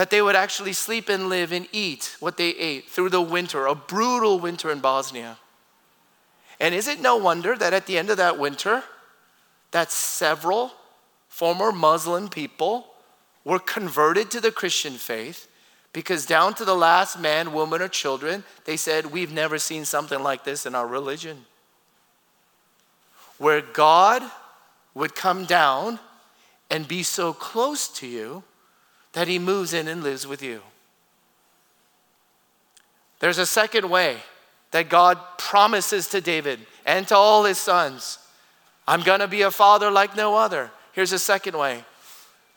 that 0.00 0.08
they 0.08 0.22
would 0.22 0.34
actually 0.34 0.72
sleep 0.72 1.10
and 1.10 1.28
live 1.28 1.52
and 1.52 1.68
eat 1.72 2.16
what 2.20 2.38
they 2.38 2.50
ate 2.50 2.88
through 2.88 3.10
the 3.10 3.20
winter, 3.20 3.66
a 3.66 3.74
brutal 3.74 4.38
winter 4.38 4.70
in 4.70 4.80
Bosnia. 4.80 5.36
And 6.58 6.74
is 6.74 6.88
it 6.88 7.02
no 7.02 7.18
wonder 7.18 7.54
that 7.54 7.74
at 7.74 7.84
the 7.84 7.98
end 7.98 8.08
of 8.08 8.16
that 8.16 8.38
winter, 8.38 8.82
that 9.70 9.92
several 9.92 10.72
former 11.28 11.72
Muslim 11.72 12.28
people 12.28 12.86
were 13.44 13.58
converted 13.58 14.30
to 14.30 14.40
the 14.40 14.52
Christian 14.52 14.94
faith 14.94 15.48
because 15.92 16.26
down 16.26 16.54
to 16.54 16.64
the 16.64 16.74
last 16.74 17.18
man, 17.18 17.52
woman, 17.52 17.82
or 17.82 17.88
children, 17.88 18.44
they 18.64 18.76
said, 18.76 19.06
We've 19.06 19.32
never 19.32 19.58
seen 19.58 19.84
something 19.84 20.22
like 20.22 20.44
this 20.44 20.66
in 20.66 20.74
our 20.74 20.86
religion. 20.86 21.46
Where 23.38 23.60
God 23.60 24.22
would 24.94 25.14
come 25.14 25.46
down 25.46 25.98
and 26.70 26.86
be 26.86 27.02
so 27.02 27.32
close 27.32 27.88
to 27.88 28.06
you 28.06 28.44
that 29.12 29.28
he 29.28 29.38
moves 29.38 29.72
in 29.72 29.88
and 29.88 30.02
lives 30.02 30.26
with 30.26 30.42
you. 30.42 30.60
There's 33.18 33.38
a 33.38 33.46
second 33.46 33.90
way 33.90 34.18
that 34.70 34.88
God 34.88 35.18
promises 35.36 36.08
to 36.08 36.20
David 36.20 36.60
and 36.86 37.08
to 37.08 37.16
all 37.16 37.44
his 37.44 37.58
sons 37.58 38.18
I'm 38.86 39.02
going 39.02 39.20
to 39.20 39.28
be 39.28 39.42
a 39.42 39.50
father 39.50 39.90
like 39.90 40.16
no 40.16 40.36
other. 40.36 40.70
Here's 40.92 41.12
a 41.12 41.18
second 41.18 41.56
way. 41.56 41.84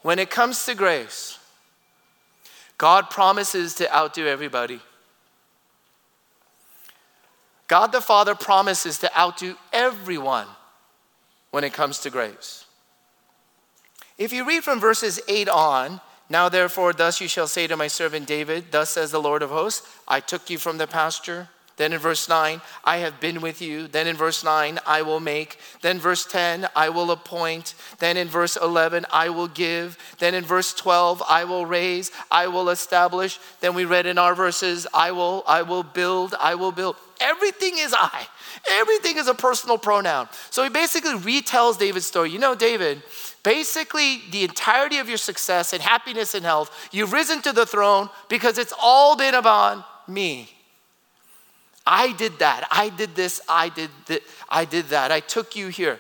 When 0.01 0.19
it 0.19 0.29
comes 0.29 0.65
to 0.65 0.75
grace, 0.75 1.39
God 2.77 3.09
promises 3.09 3.75
to 3.75 3.95
outdo 3.95 4.27
everybody. 4.27 4.79
God 7.67 7.91
the 7.91 8.01
Father 8.01 8.35
promises 8.35 8.99
to 8.99 9.17
outdo 9.17 9.55
everyone 9.71 10.47
when 11.51 11.63
it 11.63 11.73
comes 11.73 11.99
to 11.99 12.09
grace. 12.09 12.65
If 14.17 14.33
you 14.33 14.45
read 14.45 14.63
from 14.63 14.79
verses 14.79 15.19
8 15.27 15.49
on, 15.49 16.01
now, 16.29 16.49
therefore, 16.49 16.93
thus 16.93 17.21
you 17.21 17.27
shall 17.27 17.47
say 17.47 17.67
to 17.67 17.77
my 17.77 17.87
servant 17.87 18.25
David, 18.25 18.71
Thus 18.71 18.91
says 18.91 19.11
the 19.11 19.21
Lord 19.21 19.41
of 19.41 19.49
hosts, 19.49 19.87
I 20.07 20.19
took 20.19 20.49
you 20.49 20.57
from 20.57 20.77
the 20.77 20.87
pasture. 20.87 21.49
Then 21.75 21.91
in 21.91 21.99
verse 21.99 22.29
9, 22.29 22.61
I 22.83 22.97
have 22.97 23.19
been 23.19 23.41
with 23.41 23.61
you. 23.61 23.87
Then 23.87 24.05
in 24.05 24.15
verse 24.15 24.43
9, 24.43 24.79
I 24.85 25.01
will 25.01 25.19
make. 25.19 25.57
Then 25.81 25.99
verse 25.99 26.25
10, 26.25 26.67
I 26.75 26.89
will 26.89 27.09
appoint. 27.09 27.73
Then 27.97 28.15
in 28.15 28.27
verse 28.27 28.55
11, 28.57 29.07
I 29.11 29.29
will 29.29 29.47
give. 29.47 29.97
Then 30.19 30.35
in 30.35 30.43
verse 30.43 30.73
12, 30.73 31.23
I 31.27 31.45
will 31.45 31.65
raise, 31.65 32.11
I 32.29 32.47
will 32.47 32.69
establish. 32.69 33.39
Then 33.59 33.73
we 33.73 33.85
read 33.85 34.05
in 34.05 34.19
our 34.19 34.35
verses, 34.35 34.85
I 34.93 35.11
will, 35.11 35.43
I 35.47 35.63
will 35.63 35.83
build, 35.83 36.35
I 36.39 36.53
will 36.55 36.71
build. 36.71 36.95
Everything 37.19 37.73
is 37.77 37.95
I. 37.97 38.27
Everything 38.69 39.17
is 39.17 39.27
a 39.27 39.33
personal 39.33 39.79
pronoun. 39.79 40.29
So 40.51 40.63
he 40.63 40.69
basically 40.69 41.13
retells 41.13 41.79
David's 41.79 42.05
story. 42.05 42.29
You 42.29 42.39
know, 42.39 42.53
David, 42.53 43.01
basically 43.41 44.21
the 44.31 44.43
entirety 44.43 44.97
of 44.99 45.09
your 45.09 45.17
success 45.17 45.73
and 45.73 45.81
happiness 45.81 46.35
and 46.35 46.45
health, 46.45 46.89
you've 46.91 47.13
risen 47.13 47.41
to 47.41 47.51
the 47.51 47.65
throne 47.65 48.09
because 48.29 48.59
it's 48.59 48.73
all 48.79 49.15
been 49.15 49.33
about 49.33 49.85
me. 50.07 50.52
I 51.85 52.13
did 52.13 52.39
that. 52.39 52.67
I 52.71 52.89
did 52.89 53.15
this. 53.15 53.41
I 53.49 53.69
did 53.69 53.89
that. 54.07 54.21
I 54.49 54.65
did 54.65 54.87
that. 54.87 55.11
I 55.11 55.19
took 55.19 55.55
you 55.55 55.67
here. 55.67 55.99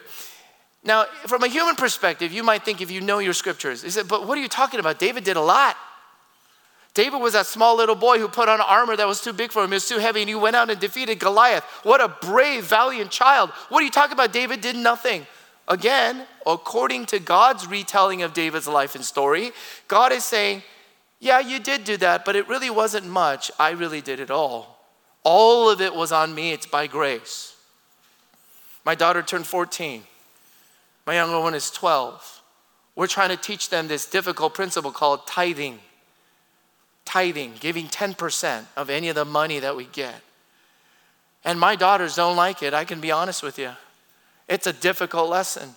Now, 0.83 1.05
from 1.27 1.43
a 1.43 1.47
human 1.47 1.75
perspective, 1.75 2.31
you 2.31 2.43
might 2.43 2.63
think 2.63 2.81
if 2.81 2.91
you 2.91 3.01
know 3.01 3.19
your 3.19 3.33
scriptures, 3.33 3.83
you 3.83 3.89
said, 3.89 4.07
but 4.07 4.27
what 4.27 4.37
are 4.37 4.41
you 4.41 4.49
talking 4.49 4.79
about? 4.79 4.99
David 4.99 5.23
did 5.23 5.37
a 5.37 5.41
lot. 5.41 5.77
David 6.93 7.21
was 7.21 7.33
that 7.33 7.47
small 7.47 7.75
little 7.75 7.95
boy 7.95 8.19
who 8.19 8.27
put 8.27 8.49
on 8.49 8.61
armor 8.61 8.95
that 8.95 9.07
was 9.07 9.21
too 9.21 9.33
big 9.33 9.51
for 9.51 9.63
him, 9.63 9.71
it 9.71 9.77
was 9.77 9.87
too 9.87 9.97
heavy, 9.97 10.21
and 10.21 10.29
he 10.29 10.35
went 10.35 10.55
out 10.55 10.69
and 10.69 10.79
defeated 10.79 11.19
Goliath. 11.19 11.63
What 11.83 12.01
a 12.01 12.07
brave, 12.07 12.65
valiant 12.65 13.09
child. 13.09 13.49
What 13.69 13.81
are 13.81 13.85
you 13.85 13.91
talking 13.91 14.13
about? 14.13 14.31
David 14.31 14.61
did 14.61 14.75
nothing. 14.75 15.25
Again, 15.67 16.27
according 16.45 17.05
to 17.07 17.19
God's 17.19 17.65
retelling 17.65 18.21
of 18.21 18.33
David's 18.33 18.67
life 18.67 18.95
and 18.95 19.03
story, 19.03 19.53
God 19.87 20.11
is 20.11 20.25
saying, 20.25 20.61
Yeah, 21.19 21.39
you 21.39 21.59
did 21.59 21.85
do 21.85 21.97
that, 21.97 22.25
but 22.25 22.35
it 22.35 22.47
really 22.49 22.69
wasn't 22.69 23.07
much. 23.07 23.49
I 23.57 23.71
really 23.71 24.01
did 24.01 24.19
it 24.19 24.29
all. 24.29 24.72
All 25.23 25.69
of 25.69 25.81
it 25.81 25.95
was 25.95 26.11
on 26.11 26.35
me, 26.35 26.51
it's 26.51 26.65
by 26.65 26.87
grace. 26.87 27.55
My 28.85 28.95
daughter 28.95 29.21
turned 29.21 29.47
14. 29.47 30.03
My 31.05 31.15
younger 31.15 31.39
one 31.39 31.55
is 31.55 31.71
12. 31.71 32.41
We're 32.95 33.07
trying 33.07 33.29
to 33.29 33.37
teach 33.37 33.69
them 33.69 33.87
this 33.87 34.05
difficult 34.05 34.53
principle 34.53 34.91
called 34.91 35.25
tithing. 35.25 35.79
Tithing, 37.05 37.53
giving 37.59 37.87
10% 37.87 38.65
of 38.77 38.89
any 38.89 39.09
of 39.09 39.15
the 39.15 39.25
money 39.25 39.59
that 39.59 39.75
we 39.75 39.85
get. 39.85 40.21
And 41.43 41.59
my 41.59 41.75
daughters 41.75 42.15
don't 42.15 42.35
like 42.35 42.63
it, 42.63 42.73
I 42.73 42.85
can 42.85 43.01
be 43.01 43.11
honest 43.11 43.43
with 43.43 43.57
you. 43.57 43.71
It's 44.47 44.67
a 44.67 44.73
difficult 44.73 45.29
lesson. 45.29 45.75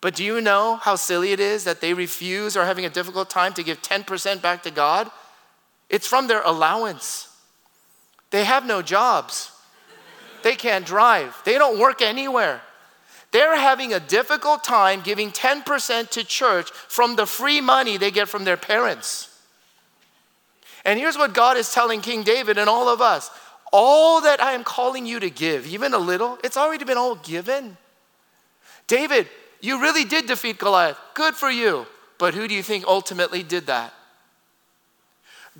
But 0.00 0.16
do 0.16 0.24
you 0.24 0.40
know 0.40 0.76
how 0.76 0.96
silly 0.96 1.32
it 1.32 1.40
is 1.40 1.64
that 1.64 1.80
they 1.80 1.94
refuse 1.94 2.56
or 2.56 2.64
having 2.64 2.84
a 2.84 2.90
difficult 2.90 3.30
time 3.30 3.54
to 3.54 3.62
give 3.62 3.82
10% 3.82 4.42
back 4.42 4.62
to 4.64 4.70
God? 4.70 5.10
It's 5.88 6.06
from 6.06 6.26
their 6.26 6.42
allowance. 6.42 7.28
They 8.32 8.44
have 8.44 8.66
no 8.66 8.82
jobs. 8.82 9.52
They 10.42 10.56
can't 10.56 10.84
drive. 10.84 11.40
They 11.44 11.58
don't 11.58 11.78
work 11.78 12.02
anywhere. 12.02 12.60
They're 13.30 13.56
having 13.56 13.92
a 13.92 14.00
difficult 14.00 14.64
time 14.64 15.00
giving 15.02 15.30
10% 15.30 16.10
to 16.10 16.24
church 16.24 16.70
from 16.70 17.14
the 17.16 17.26
free 17.26 17.60
money 17.60 17.96
they 17.96 18.10
get 18.10 18.28
from 18.28 18.44
their 18.44 18.56
parents. 18.56 19.28
And 20.84 20.98
here's 20.98 21.16
what 21.16 21.32
God 21.32 21.56
is 21.56 21.72
telling 21.72 22.00
King 22.00 22.24
David 22.24 22.58
and 22.58 22.68
all 22.68 22.88
of 22.88 23.00
us 23.00 23.30
all 23.72 24.20
that 24.20 24.42
I 24.42 24.52
am 24.52 24.64
calling 24.64 25.06
you 25.06 25.18
to 25.20 25.30
give, 25.30 25.66
even 25.66 25.94
a 25.94 25.98
little, 25.98 26.38
it's 26.44 26.58
already 26.58 26.84
been 26.84 26.98
all 26.98 27.14
given. 27.14 27.78
David, 28.86 29.28
you 29.62 29.80
really 29.80 30.04
did 30.04 30.26
defeat 30.26 30.58
Goliath. 30.58 30.98
Good 31.14 31.34
for 31.34 31.50
you. 31.50 31.86
But 32.18 32.34
who 32.34 32.46
do 32.46 32.54
you 32.54 32.62
think 32.62 32.84
ultimately 32.86 33.42
did 33.42 33.66
that? 33.66 33.94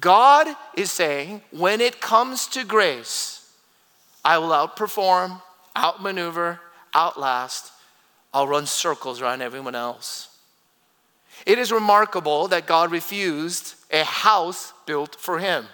God 0.01 0.49
is 0.77 0.91
saying, 0.91 1.43
when 1.51 1.81
it 1.81 2.01
comes 2.01 2.47
to 2.49 2.65
grace, 2.65 3.53
I 4.25 4.39
will 4.39 4.49
outperform, 4.49 5.43
outmaneuver, 5.77 6.61
outlast. 6.95 7.73
I'll 8.33 8.49
run 8.49 8.67
circles 8.67 9.21
around 9.21 9.43
everyone 9.43 9.75
else. 9.75 10.29
It 11.45 11.59
is 11.59 11.73
remarkable 11.73 12.49
that 12.49 12.67
God 12.67 12.91
refused 12.91 13.75
a 13.91 14.05
house 14.05 14.73
built 14.87 15.17
for 15.17 15.39
him. 15.39 15.67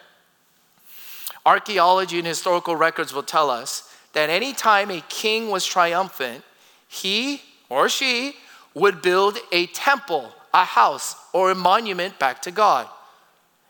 Archaeology 1.46 2.18
and 2.18 2.26
historical 2.26 2.74
records 2.74 3.12
will 3.12 3.22
tell 3.22 3.50
us 3.50 3.94
that 4.12 4.30
anytime 4.30 4.90
a 4.90 5.02
king 5.08 5.50
was 5.50 5.64
triumphant, 5.64 6.42
he 6.88 7.42
or 7.68 7.88
she 7.88 8.34
would 8.74 9.02
build 9.02 9.38
a 9.52 9.66
temple, 9.66 10.32
a 10.52 10.64
house, 10.64 11.14
or 11.32 11.50
a 11.50 11.54
monument 11.54 12.18
back 12.18 12.42
to 12.42 12.50
God. 12.50 12.88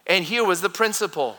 And 0.09 0.25
here 0.25 0.45
was 0.45 0.61
the 0.61 0.71
principle 0.71 1.39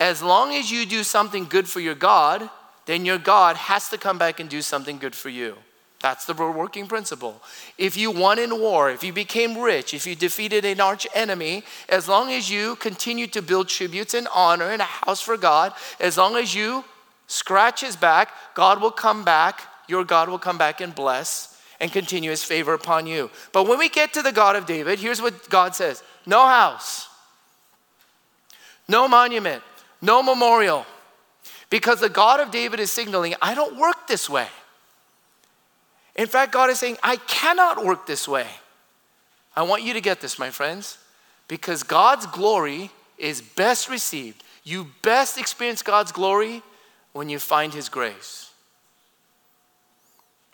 as 0.00 0.20
long 0.20 0.52
as 0.52 0.72
you 0.72 0.84
do 0.84 1.04
something 1.04 1.44
good 1.44 1.68
for 1.68 1.78
your 1.78 1.94
God, 1.94 2.50
then 2.86 3.04
your 3.04 3.18
God 3.18 3.54
has 3.56 3.88
to 3.90 3.98
come 3.98 4.18
back 4.18 4.40
and 4.40 4.50
do 4.50 4.60
something 4.60 4.98
good 4.98 5.14
for 5.14 5.28
you. 5.28 5.56
That's 6.00 6.24
the 6.24 6.34
working 6.34 6.88
principle. 6.88 7.40
If 7.78 7.96
you 7.96 8.10
won 8.10 8.40
in 8.40 8.58
war, 8.58 8.90
if 8.90 9.04
you 9.04 9.12
became 9.12 9.56
rich, 9.56 9.94
if 9.94 10.04
you 10.04 10.16
defeated 10.16 10.64
an 10.64 10.80
arch 10.80 11.06
enemy, 11.14 11.62
as 11.88 12.08
long 12.08 12.32
as 12.32 12.50
you 12.50 12.74
continue 12.76 13.28
to 13.28 13.40
build 13.40 13.68
tributes 13.68 14.12
and 14.12 14.26
honor 14.34 14.70
and 14.70 14.82
a 14.82 14.86
house 14.86 15.20
for 15.20 15.36
God, 15.36 15.72
as 16.00 16.18
long 16.18 16.34
as 16.34 16.52
you 16.52 16.84
scratch 17.28 17.82
his 17.82 17.94
back, 17.94 18.30
God 18.54 18.82
will 18.82 18.90
come 18.90 19.24
back, 19.24 19.62
your 19.86 20.04
God 20.04 20.28
will 20.28 20.40
come 20.40 20.58
back 20.58 20.80
and 20.80 20.92
bless 20.92 21.56
and 21.80 21.92
continue 21.92 22.30
his 22.30 22.42
favor 22.42 22.74
upon 22.74 23.06
you. 23.06 23.30
But 23.52 23.68
when 23.68 23.78
we 23.78 23.88
get 23.88 24.12
to 24.14 24.22
the 24.22 24.32
God 24.32 24.56
of 24.56 24.66
David, 24.66 24.98
here's 24.98 25.22
what 25.22 25.48
God 25.48 25.76
says 25.76 26.02
no 26.26 26.48
house, 26.48 27.08
no 28.88 29.08
monument, 29.08 29.62
no 30.00 30.22
memorial. 30.22 30.86
Because 31.70 32.00
the 32.00 32.08
God 32.08 32.40
of 32.40 32.50
David 32.50 32.80
is 32.80 32.92
signaling, 32.92 33.34
I 33.40 33.54
don't 33.54 33.78
work 33.78 34.06
this 34.06 34.28
way. 34.28 34.48
In 36.14 36.26
fact, 36.26 36.52
God 36.52 36.68
is 36.70 36.78
saying, 36.78 36.98
I 37.02 37.16
cannot 37.16 37.84
work 37.84 38.06
this 38.06 38.28
way. 38.28 38.46
I 39.56 39.62
want 39.62 39.82
you 39.82 39.94
to 39.94 40.00
get 40.00 40.20
this, 40.20 40.38
my 40.38 40.50
friends, 40.50 40.98
because 41.48 41.82
God's 41.82 42.26
glory 42.26 42.90
is 43.18 43.40
best 43.40 43.88
received. 43.88 44.42
You 44.64 44.88
best 45.02 45.38
experience 45.38 45.82
God's 45.82 46.12
glory 46.12 46.62
when 47.12 47.28
you 47.28 47.38
find 47.38 47.72
His 47.72 47.88
grace. 47.88 48.50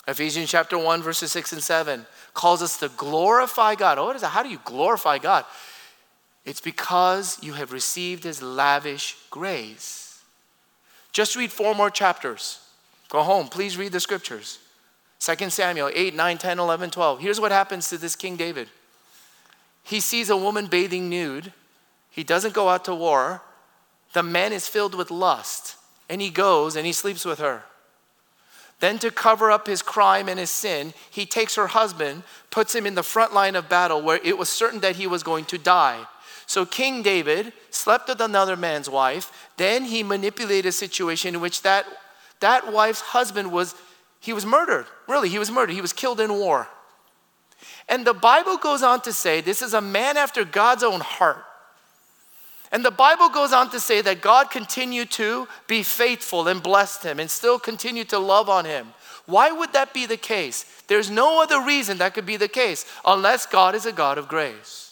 Ephesians 0.06 0.50
chapter 0.50 0.78
1, 0.78 1.02
verses 1.02 1.30
6 1.32 1.52
and 1.52 1.62
7 1.62 2.06
calls 2.32 2.62
us 2.62 2.78
to 2.78 2.88
glorify 2.96 3.74
God. 3.74 3.98
Oh, 3.98 4.06
what 4.06 4.16
is 4.16 4.22
that? 4.22 4.28
How 4.28 4.42
do 4.42 4.48
you 4.48 4.60
glorify 4.64 5.18
God? 5.18 5.44
It's 6.48 6.62
because 6.62 7.36
you 7.42 7.52
have 7.52 7.72
received 7.72 8.24
His 8.24 8.40
lavish 8.40 9.18
grace. 9.28 10.22
Just 11.12 11.36
read 11.36 11.52
four 11.52 11.74
more 11.74 11.90
chapters. 11.90 12.60
Go 13.10 13.22
home, 13.22 13.48
please 13.48 13.76
read 13.76 13.92
the 13.92 14.00
scriptures. 14.00 14.58
2 15.20 15.50
Samuel 15.50 15.90
8, 15.92 16.14
9, 16.14 16.38
10, 16.38 16.58
11, 16.58 16.90
12. 16.90 17.20
Here's 17.20 17.38
what 17.38 17.52
happens 17.52 17.90
to 17.90 17.98
this 17.98 18.16
King 18.16 18.36
David 18.36 18.68
he 19.82 20.00
sees 20.00 20.30
a 20.30 20.36
woman 20.38 20.68
bathing 20.68 21.10
nude, 21.10 21.52
he 22.10 22.24
doesn't 22.24 22.54
go 22.54 22.70
out 22.70 22.86
to 22.86 22.94
war. 22.94 23.42
The 24.14 24.22
man 24.22 24.54
is 24.54 24.66
filled 24.66 24.94
with 24.94 25.10
lust, 25.10 25.76
and 26.08 26.22
he 26.22 26.30
goes 26.30 26.76
and 26.76 26.86
he 26.86 26.94
sleeps 26.94 27.26
with 27.26 27.40
her. 27.40 27.64
Then, 28.80 28.98
to 29.00 29.10
cover 29.10 29.50
up 29.50 29.66
his 29.66 29.82
crime 29.82 30.30
and 30.30 30.38
his 30.38 30.50
sin, 30.50 30.94
he 31.10 31.26
takes 31.26 31.56
her 31.56 31.66
husband, 31.66 32.22
puts 32.50 32.74
him 32.74 32.86
in 32.86 32.94
the 32.94 33.02
front 33.02 33.34
line 33.34 33.54
of 33.54 33.68
battle 33.68 34.00
where 34.00 34.20
it 34.24 34.38
was 34.38 34.48
certain 34.48 34.80
that 34.80 34.96
he 34.96 35.06
was 35.06 35.22
going 35.22 35.44
to 35.46 35.58
die. 35.58 36.06
So, 36.48 36.64
King 36.64 37.02
David 37.02 37.52
slept 37.68 38.08
with 38.08 38.22
another 38.22 38.56
man's 38.56 38.88
wife. 38.88 39.50
Then 39.58 39.84
he 39.84 40.02
manipulated 40.02 40.70
a 40.70 40.72
situation 40.72 41.34
in 41.34 41.42
which 41.42 41.60
that, 41.60 41.84
that 42.40 42.72
wife's 42.72 43.02
husband 43.02 43.52
was 43.52 43.74
he 44.18 44.32
was 44.32 44.46
murdered. 44.46 44.86
Really, 45.06 45.28
he 45.28 45.38
was 45.38 45.50
murdered. 45.50 45.74
He 45.74 45.82
was 45.82 45.92
killed 45.92 46.20
in 46.20 46.32
war. 46.32 46.66
And 47.86 48.06
the 48.06 48.14
Bible 48.14 48.56
goes 48.56 48.82
on 48.82 49.02
to 49.02 49.12
say 49.12 49.42
this 49.42 49.60
is 49.60 49.74
a 49.74 49.82
man 49.82 50.16
after 50.16 50.42
God's 50.42 50.82
own 50.82 51.00
heart. 51.00 51.44
And 52.72 52.82
the 52.82 52.90
Bible 52.90 53.28
goes 53.28 53.52
on 53.52 53.70
to 53.70 53.78
say 53.78 54.00
that 54.00 54.22
God 54.22 54.50
continued 54.50 55.10
to 55.12 55.48
be 55.66 55.82
faithful 55.82 56.48
and 56.48 56.62
blessed 56.62 57.02
him 57.02 57.20
and 57.20 57.30
still 57.30 57.58
continued 57.58 58.08
to 58.08 58.18
love 58.18 58.48
on 58.48 58.64
him. 58.64 58.94
Why 59.26 59.52
would 59.52 59.74
that 59.74 59.92
be 59.92 60.06
the 60.06 60.16
case? 60.16 60.64
There's 60.86 61.10
no 61.10 61.42
other 61.42 61.60
reason 61.60 61.98
that 61.98 62.14
could 62.14 62.26
be 62.26 62.38
the 62.38 62.48
case 62.48 62.86
unless 63.04 63.44
God 63.44 63.74
is 63.74 63.84
a 63.84 63.92
God 63.92 64.16
of 64.16 64.28
grace. 64.28 64.87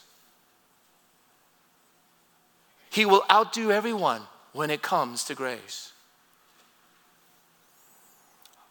He 2.97 3.05
will 3.05 3.25
outdo 3.31 3.71
everyone 3.71 4.23
when 4.55 4.71
it 4.71 4.81
comes 4.81 5.25
to 5.25 5.35
grace. 5.35 5.93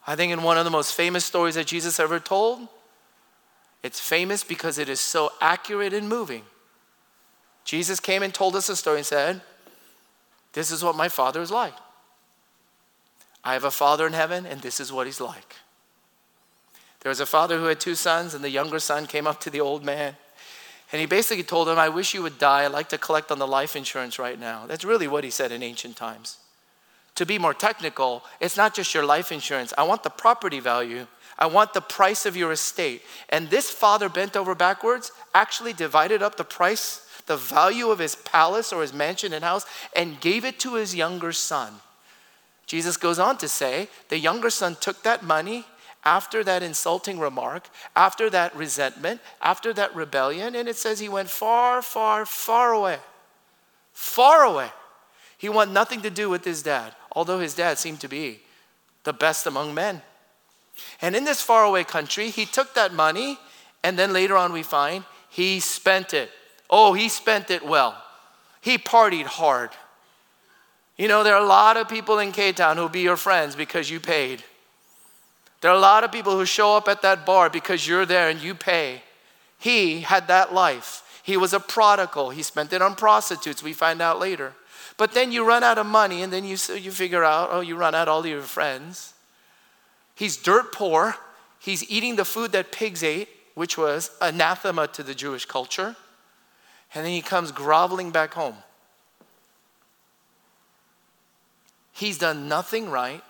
I 0.08 0.16
think 0.16 0.34
in 0.34 0.42
one 0.42 0.58
of 0.58 0.66
the 0.66 0.72
most 0.72 0.96
famous 0.96 1.24
stories 1.24 1.54
that 1.54 1.68
Jesus 1.68 2.00
ever 2.00 2.20
told, 2.20 2.68
it's 3.84 4.00
famous 4.00 4.44
because 4.44 4.80
it 4.80 4.90
is 4.90 5.00
so 5.00 5.32
accurate 5.40 5.94
and 5.94 6.10
moving. 6.10 6.42
Jesus 7.66 8.00
came 8.00 8.24
and 8.24 8.34
told 8.34 8.56
us 8.56 8.68
a 8.68 8.76
story 8.76 8.98
and 8.98 9.06
said, 9.06 9.42
This 10.54 10.72
is 10.72 10.84
what 10.84 10.96
my 10.96 11.08
father 11.08 11.44
is 11.44 11.52
like. 11.52 11.76
I 13.44 13.54
have 13.54 13.64
a 13.64 13.70
father 13.70 14.08
in 14.08 14.14
heaven, 14.14 14.48
and 14.48 14.60
this 14.60 14.80
is 14.80 14.92
what 14.92 15.06
he's 15.06 15.22
like. 15.22 15.58
There 17.02 17.12
was 17.12 17.20
a 17.20 17.28
father 17.28 17.60
who 17.60 17.66
had 17.66 17.80
two 17.80 17.94
sons, 17.94 18.34
and 18.34 18.44
the 18.44 18.50
younger 18.50 18.80
son 18.80 19.06
came 19.06 19.28
up 19.28 19.40
to 19.42 19.52
the 19.52 19.62
old 19.62 19.86
man. 19.86 20.16
And 20.92 21.00
he 21.00 21.08
basically 21.08 21.44
told 21.44 21.68
him, 21.68 21.80
I 21.80 21.90
wish 21.90 22.14
you 22.14 22.22
would 22.22 22.38
die. 22.38 22.64
I'd 22.64 22.72
like 22.72 22.90
to 22.90 22.98
collect 22.98 23.32
on 23.32 23.40
the 23.40 23.48
life 23.48 23.76
insurance 23.76 24.20
right 24.20 24.40
now. 24.40 24.66
That's 24.68 24.86
really 24.86 25.08
what 25.08 25.24
he 25.24 25.30
said 25.30 25.52
in 25.52 25.64
ancient 25.64 25.96
times 25.96 26.38
to 27.16 27.26
be 27.26 27.40
more 27.40 27.54
technical, 27.54 28.24
it's 28.40 28.58
not 28.58 28.76
just 28.76 28.94
your 28.94 29.06
life 29.06 29.32
insurance. 29.32 29.74
I 29.78 29.84
want 29.84 30.04
the 30.04 30.10
property 30.10 30.60
value. 30.60 31.08
I 31.40 31.48
want 31.48 31.74
the 31.74 31.82
price 31.82 32.26
of 32.26 32.38
your 32.38 32.52
estate. 32.52 33.02
And 33.30 33.50
this 33.50 33.70
father 33.70 34.10
bent 34.10 34.36
over 34.36 34.54
backwards 34.54 35.12
actually 35.34 35.74
divided 35.74 36.22
up 36.22 36.36
the 36.36 36.44
price, 36.44 37.08
the 37.26 37.38
value 37.38 37.90
of 37.90 38.00
his 38.00 38.16
palace 38.16 38.72
or 38.72 38.82
his 38.82 38.94
mansion 38.94 39.34
and 39.34 39.44
house, 39.44 39.66
and 39.96 40.20
gave 40.20 40.46
it 40.46 40.60
to 40.60 40.76
his 40.76 40.96
younger 40.96 41.32
son. 41.32 41.74
Jesus 42.68 42.98
goes 42.98 43.20
on 43.20 43.38
to 43.38 43.48
say 43.48 43.90
the 44.10 44.18
younger 44.18 44.50
son 44.50 44.76
took 44.80 45.04
that 45.04 45.24
money 45.24 45.66
after 46.06 46.44
that 46.44 46.64
insulting 46.64 47.20
remark, 47.20 47.68
after 47.96 48.30
that 48.30 48.56
resentment, 48.56 49.20
after 49.42 49.74
that 49.74 49.96
rebellion, 49.96 50.56
and 50.56 50.70
it 50.70 50.76
says 50.76 51.00
he 51.00 51.10
went 51.10 51.30
far, 51.30 51.82
far, 51.82 52.26
far 52.26 52.72
away. 52.74 53.00
Far 53.92 54.44
away. 54.44 54.70
He 55.38 55.50
wanted 55.50 55.74
nothing 55.74 56.02
to 56.02 56.10
do 56.10 56.30
with 56.30 56.46
his 56.46 56.64
dad 56.64 56.94
although 57.16 57.40
his 57.40 57.56
dad 57.56 57.80
seemed 57.80 58.02
to 58.02 58.08
be 58.08 58.42
the 59.06 59.14
best 59.14 59.48
among 59.48 59.74
men. 59.74 60.02
And 61.02 61.16
in 61.16 61.24
this 61.24 61.42
faraway 61.42 61.86
country, 61.86 62.30
he 62.30 62.46
took 62.46 62.74
that 62.74 62.94
money, 62.94 63.40
and 63.84 63.98
then 63.98 64.12
later 64.12 64.36
on 64.36 64.52
we 64.52 64.62
find 64.62 65.06
he 65.30 65.62
spent 65.62 66.14
it. 66.14 66.30
Oh, 66.70 66.94
he 66.94 67.08
spent 67.08 67.50
it 67.50 67.66
well. 67.66 67.96
He 68.60 68.78
partied 68.78 69.26
hard. 69.26 69.70
You 70.98 71.08
know, 71.08 71.24
there 71.24 71.36
are 71.36 71.44
a 71.44 71.48
lot 71.48 71.78
of 71.78 71.88
people 71.88 72.20
in 72.20 72.32
K 72.32 72.52
Town 72.52 72.78
who'll 72.78 72.90
be 72.90 73.02
your 73.02 73.18
friends 73.18 73.56
because 73.56 73.90
you 73.90 74.00
paid. 74.00 74.44
There 75.66 75.72
are 75.72 75.78
a 75.78 75.82
lot 75.82 76.04
of 76.04 76.12
people 76.12 76.38
who 76.38 76.46
show 76.46 76.78
up 76.78 76.88
at 76.88 77.02
that 77.02 77.26
bar 77.26 77.50
because 77.50 77.88
you're 77.88 78.06
there 78.06 78.30
and 78.30 78.40
you 78.40 78.54
pay. 78.54 79.02
He 79.58 80.02
had 80.02 80.28
that 80.28 80.54
life. 80.54 81.02
He 81.24 81.38
was 81.38 81.54
a 81.54 81.60
prodigal. 81.60 82.30
He 82.30 82.44
spent 82.44 82.72
it 82.72 82.84
on 82.84 82.94
prostitutes, 82.94 83.64
we 83.64 83.74
find 83.74 84.00
out 84.00 84.20
later. 84.20 84.54
But 84.96 85.14
then 85.14 85.32
you 85.32 85.44
run 85.44 85.64
out 85.64 85.80
of 85.80 85.88
money, 85.88 86.22
and 86.22 86.32
then 86.32 86.44
you, 86.44 86.56
you 86.76 86.92
figure 86.92 87.24
out, 87.24 87.50
oh, 87.52 87.62
you 87.62 87.76
run 87.78 87.96
out 87.96 88.08
all 88.08 88.28
your 88.28 88.44
friends. 88.44 89.16
He's 90.14 90.38
dirt 90.38 90.72
poor. 90.72 91.16
He's 91.58 91.90
eating 91.90 92.16
the 92.16 92.26
food 92.26 92.52
that 92.52 92.72
pigs 92.72 93.02
ate, 93.04 93.30
which 93.56 93.76
was 93.76 94.12
anathema 94.22 94.86
to 94.90 95.02
the 95.02 95.16
Jewish 95.16 95.48
culture. 95.48 95.96
And 96.94 97.04
then 97.04 97.12
he 97.12 97.24
comes 97.24 97.52
groveling 97.52 98.12
back 98.12 98.36
home. 98.36 98.58
He's 101.92 102.20
done 102.20 102.48
nothing 102.48 102.92
right. 102.92 103.24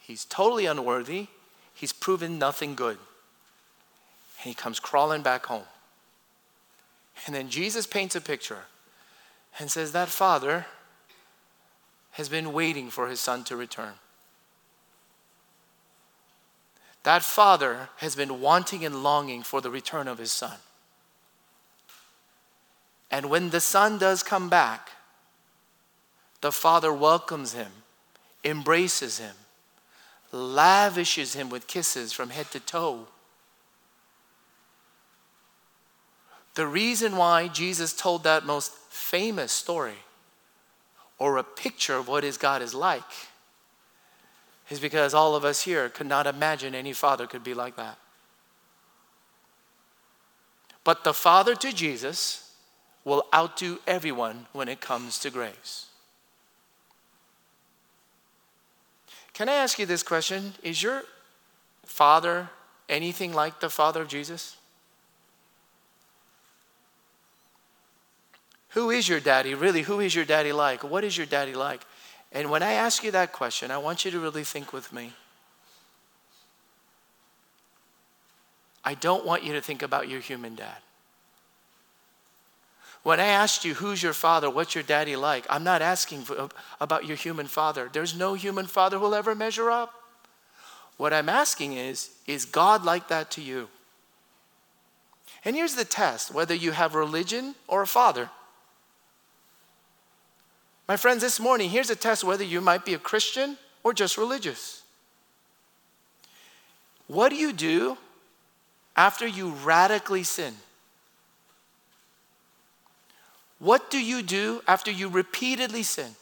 He's 0.00 0.26
totally 0.26 0.66
unworthy. 0.66 1.28
He's 1.78 1.92
proven 1.92 2.40
nothing 2.40 2.74
good. 2.74 2.98
And 4.38 4.48
he 4.48 4.54
comes 4.54 4.80
crawling 4.80 5.22
back 5.22 5.46
home. 5.46 5.62
And 7.24 7.32
then 7.32 7.48
Jesus 7.50 7.86
paints 7.86 8.16
a 8.16 8.20
picture 8.20 8.64
and 9.60 9.70
says, 9.70 9.92
That 9.92 10.08
father 10.08 10.66
has 12.12 12.28
been 12.28 12.52
waiting 12.52 12.90
for 12.90 13.06
his 13.06 13.20
son 13.20 13.44
to 13.44 13.54
return. 13.54 13.92
That 17.04 17.22
father 17.22 17.90
has 17.98 18.16
been 18.16 18.40
wanting 18.40 18.84
and 18.84 19.04
longing 19.04 19.44
for 19.44 19.60
the 19.60 19.70
return 19.70 20.08
of 20.08 20.18
his 20.18 20.32
son. 20.32 20.56
And 23.08 23.30
when 23.30 23.50
the 23.50 23.60
son 23.60 23.98
does 23.98 24.24
come 24.24 24.48
back, 24.48 24.90
the 26.40 26.50
father 26.50 26.92
welcomes 26.92 27.52
him, 27.52 27.70
embraces 28.42 29.18
him, 29.18 29.36
lavishes 30.32 31.34
him 31.34 31.48
with 31.48 31.66
kisses 31.66 32.12
from 32.12 32.30
head 32.30 32.50
to 32.50 32.60
toe. 32.60 33.06
The 36.54 36.66
reason 36.66 37.16
why 37.16 37.48
Jesus 37.48 37.92
told 37.92 38.24
that 38.24 38.44
most 38.44 38.72
famous 38.90 39.52
story 39.52 39.98
or 41.18 41.36
a 41.36 41.44
picture 41.44 41.94
of 41.94 42.08
what 42.08 42.24
his 42.24 42.36
God 42.36 42.62
is 42.62 42.74
like 42.74 43.02
is 44.70 44.80
because 44.80 45.14
all 45.14 45.34
of 45.34 45.44
us 45.44 45.62
here 45.62 45.88
could 45.88 46.06
not 46.06 46.26
imagine 46.26 46.74
any 46.74 46.92
father 46.92 47.26
could 47.26 47.44
be 47.44 47.54
like 47.54 47.76
that. 47.76 47.98
But 50.84 51.04
the 51.04 51.14
father 51.14 51.54
to 51.54 51.72
Jesus 51.72 52.52
will 53.04 53.24
outdo 53.34 53.78
everyone 53.86 54.46
when 54.52 54.68
it 54.68 54.80
comes 54.80 55.18
to 55.20 55.30
grace. 55.30 55.87
Can 59.38 59.48
I 59.48 59.54
ask 59.54 59.78
you 59.78 59.86
this 59.86 60.02
question? 60.02 60.54
Is 60.64 60.82
your 60.82 61.04
father 61.86 62.50
anything 62.88 63.32
like 63.32 63.60
the 63.60 63.70
father 63.70 64.02
of 64.02 64.08
Jesus? 64.08 64.56
Who 68.70 68.90
is 68.90 69.08
your 69.08 69.20
daddy? 69.20 69.54
Really, 69.54 69.82
who 69.82 70.00
is 70.00 70.12
your 70.12 70.24
daddy 70.24 70.50
like? 70.50 70.82
What 70.82 71.04
is 71.04 71.16
your 71.16 71.24
daddy 71.24 71.54
like? 71.54 71.82
And 72.32 72.50
when 72.50 72.64
I 72.64 72.72
ask 72.72 73.04
you 73.04 73.12
that 73.12 73.32
question, 73.32 73.70
I 73.70 73.78
want 73.78 74.04
you 74.04 74.10
to 74.10 74.18
really 74.18 74.42
think 74.42 74.72
with 74.72 74.92
me. 74.92 75.12
I 78.84 78.94
don't 78.94 79.24
want 79.24 79.44
you 79.44 79.52
to 79.52 79.60
think 79.60 79.82
about 79.82 80.08
your 80.08 80.18
human 80.18 80.56
dad. 80.56 80.78
When 83.08 83.20
I 83.20 83.28
asked 83.28 83.64
you, 83.64 83.72
who's 83.72 84.02
your 84.02 84.12
father? 84.12 84.50
What's 84.50 84.74
your 84.74 84.84
daddy 84.84 85.16
like? 85.16 85.46
I'm 85.48 85.64
not 85.64 85.80
asking 85.80 86.26
about 86.78 87.06
your 87.06 87.16
human 87.16 87.46
father. 87.46 87.88
There's 87.90 88.14
no 88.14 88.34
human 88.34 88.66
father 88.66 88.98
who 88.98 89.04
will 89.04 89.14
ever 89.14 89.34
measure 89.34 89.70
up. 89.70 89.94
What 90.98 91.14
I'm 91.14 91.30
asking 91.30 91.72
is, 91.72 92.10
is 92.26 92.44
God 92.44 92.84
like 92.84 93.08
that 93.08 93.30
to 93.30 93.40
you? 93.40 93.70
And 95.42 95.56
here's 95.56 95.74
the 95.74 95.86
test 95.86 96.34
whether 96.34 96.54
you 96.54 96.72
have 96.72 96.94
religion 96.94 97.54
or 97.66 97.80
a 97.80 97.86
father. 97.86 98.28
My 100.86 100.98
friends, 100.98 101.22
this 101.22 101.40
morning, 101.40 101.70
here's 101.70 101.88
a 101.88 101.96
test 101.96 102.24
whether 102.24 102.44
you 102.44 102.60
might 102.60 102.84
be 102.84 102.92
a 102.92 102.98
Christian 102.98 103.56
or 103.84 103.94
just 103.94 104.18
religious. 104.18 104.82
What 107.06 107.30
do 107.30 107.36
you 107.36 107.54
do 107.54 107.96
after 108.94 109.26
you 109.26 109.48
radically 109.64 110.24
sin? 110.24 110.56
What 113.58 113.90
do 113.90 114.00
you 114.00 114.22
do 114.22 114.62
after 114.66 114.90
you 114.90 115.08
repeatedly 115.08 115.82
sin? 115.82 116.14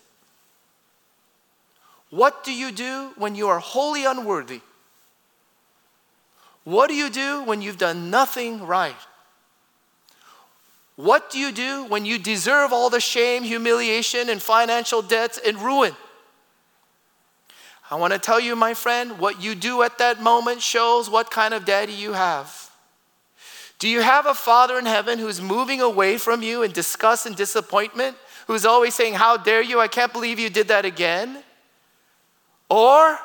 What 2.10 2.44
do 2.44 2.52
you 2.52 2.72
do 2.72 3.12
when 3.16 3.34
you 3.34 3.48
are 3.48 3.58
wholly 3.58 4.04
unworthy? 4.04 4.60
What 6.64 6.88
do 6.88 6.94
you 6.94 7.10
do 7.10 7.44
when 7.44 7.62
you've 7.62 7.78
done 7.78 8.10
nothing 8.10 8.66
right? 8.66 8.96
What 10.96 11.30
do 11.30 11.38
you 11.38 11.52
do 11.52 11.84
when 11.84 12.06
you 12.06 12.18
deserve 12.18 12.72
all 12.72 12.88
the 12.88 13.00
shame, 13.00 13.42
humiliation, 13.42 14.30
and 14.30 14.40
financial 14.40 15.02
debts 15.02 15.38
and 15.46 15.60
ruin? 15.60 15.94
I 17.90 17.96
want 17.96 18.14
to 18.14 18.18
tell 18.18 18.40
you, 18.40 18.56
my 18.56 18.74
friend, 18.74 19.18
what 19.18 19.42
you 19.42 19.54
do 19.54 19.82
at 19.82 19.98
that 19.98 20.20
moment 20.20 20.62
shows 20.62 21.08
what 21.08 21.30
kind 21.30 21.54
of 21.54 21.64
daddy 21.64 21.92
you 21.92 22.14
have. 22.14 22.65
Do 23.78 23.88
you 23.88 24.00
have 24.00 24.26
a 24.26 24.34
father 24.34 24.78
in 24.78 24.86
heaven 24.86 25.18
who's 25.18 25.40
moving 25.40 25.80
away 25.80 26.16
from 26.16 26.42
you 26.42 26.62
in 26.62 26.72
disgust 26.72 27.26
and 27.26 27.36
disappointment? 27.36 28.16
Who's 28.46 28.64
always 28.64 28.94
saying, 28.94 29.14
How 29.14 29.36
dare 29.36 29.62
you? 29.62 29.80
I 29.80 29.88
can't 29.88 30.12
believe 30.12 30.38
you 30.38 30.48
did 30.48 30.68
that 30.68 30.84
again? 30.84 31.42
Or 32.70 33.18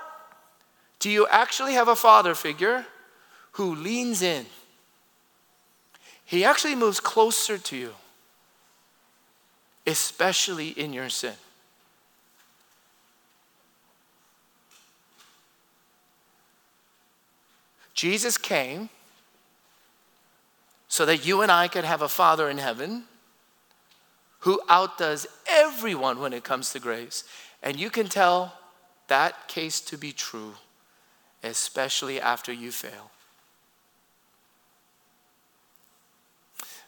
do 1.00 1.10
you 1.10 1.28
actually 1.28 1.74
have 1.74 1.88
a 1.88 1.96
father 1.96 2.36
figure 2.36 2.86
who 3.54 3.76
leans 3.76 4.22
in? 4.22 4.46
He 6.26 6.46
actually 6.46 6.76
moves 6.76 7.00
closer 7.00 7.58
to 7.58 7.76
you, 7.76 7.94
especially 9.88 10.70
in 10.70 10.94
your 10.94 11.10
sin. 11.10 11.34
Jesus 17.94 18.38
came 18.38 18.90
so 20.92 21.06
that 21.06 21.26
you 21.26 21.42
and 21.42 21.50
I 21.50 21.70
could 21.70 21.86
have 21.86 22.02
a 22.02 22.10
Father 22.10 22.50
in 22.50 22.58
heaven 22.58 23.06
who 24.40 24.60
outdoes 24.68 25.26
everyone 25.48 26.20
when 26.20 26.34
it 26.34 26.44
comes 26.44 26.74
to 26.74 26.80
grace. 26.82 27.24
And 27.64 27.80
you 27.80 27.90
can 27.90 28.10
tell 28.10 28.58
that 29.08 29.48
case 29.48 29.80
to 29.80 29.98
be 29.98 30.12
true, 30.12 30.56
especially 31.44 32.20
after 32.20 32.52
you 32.52 32.74
fail. 32.74 33.10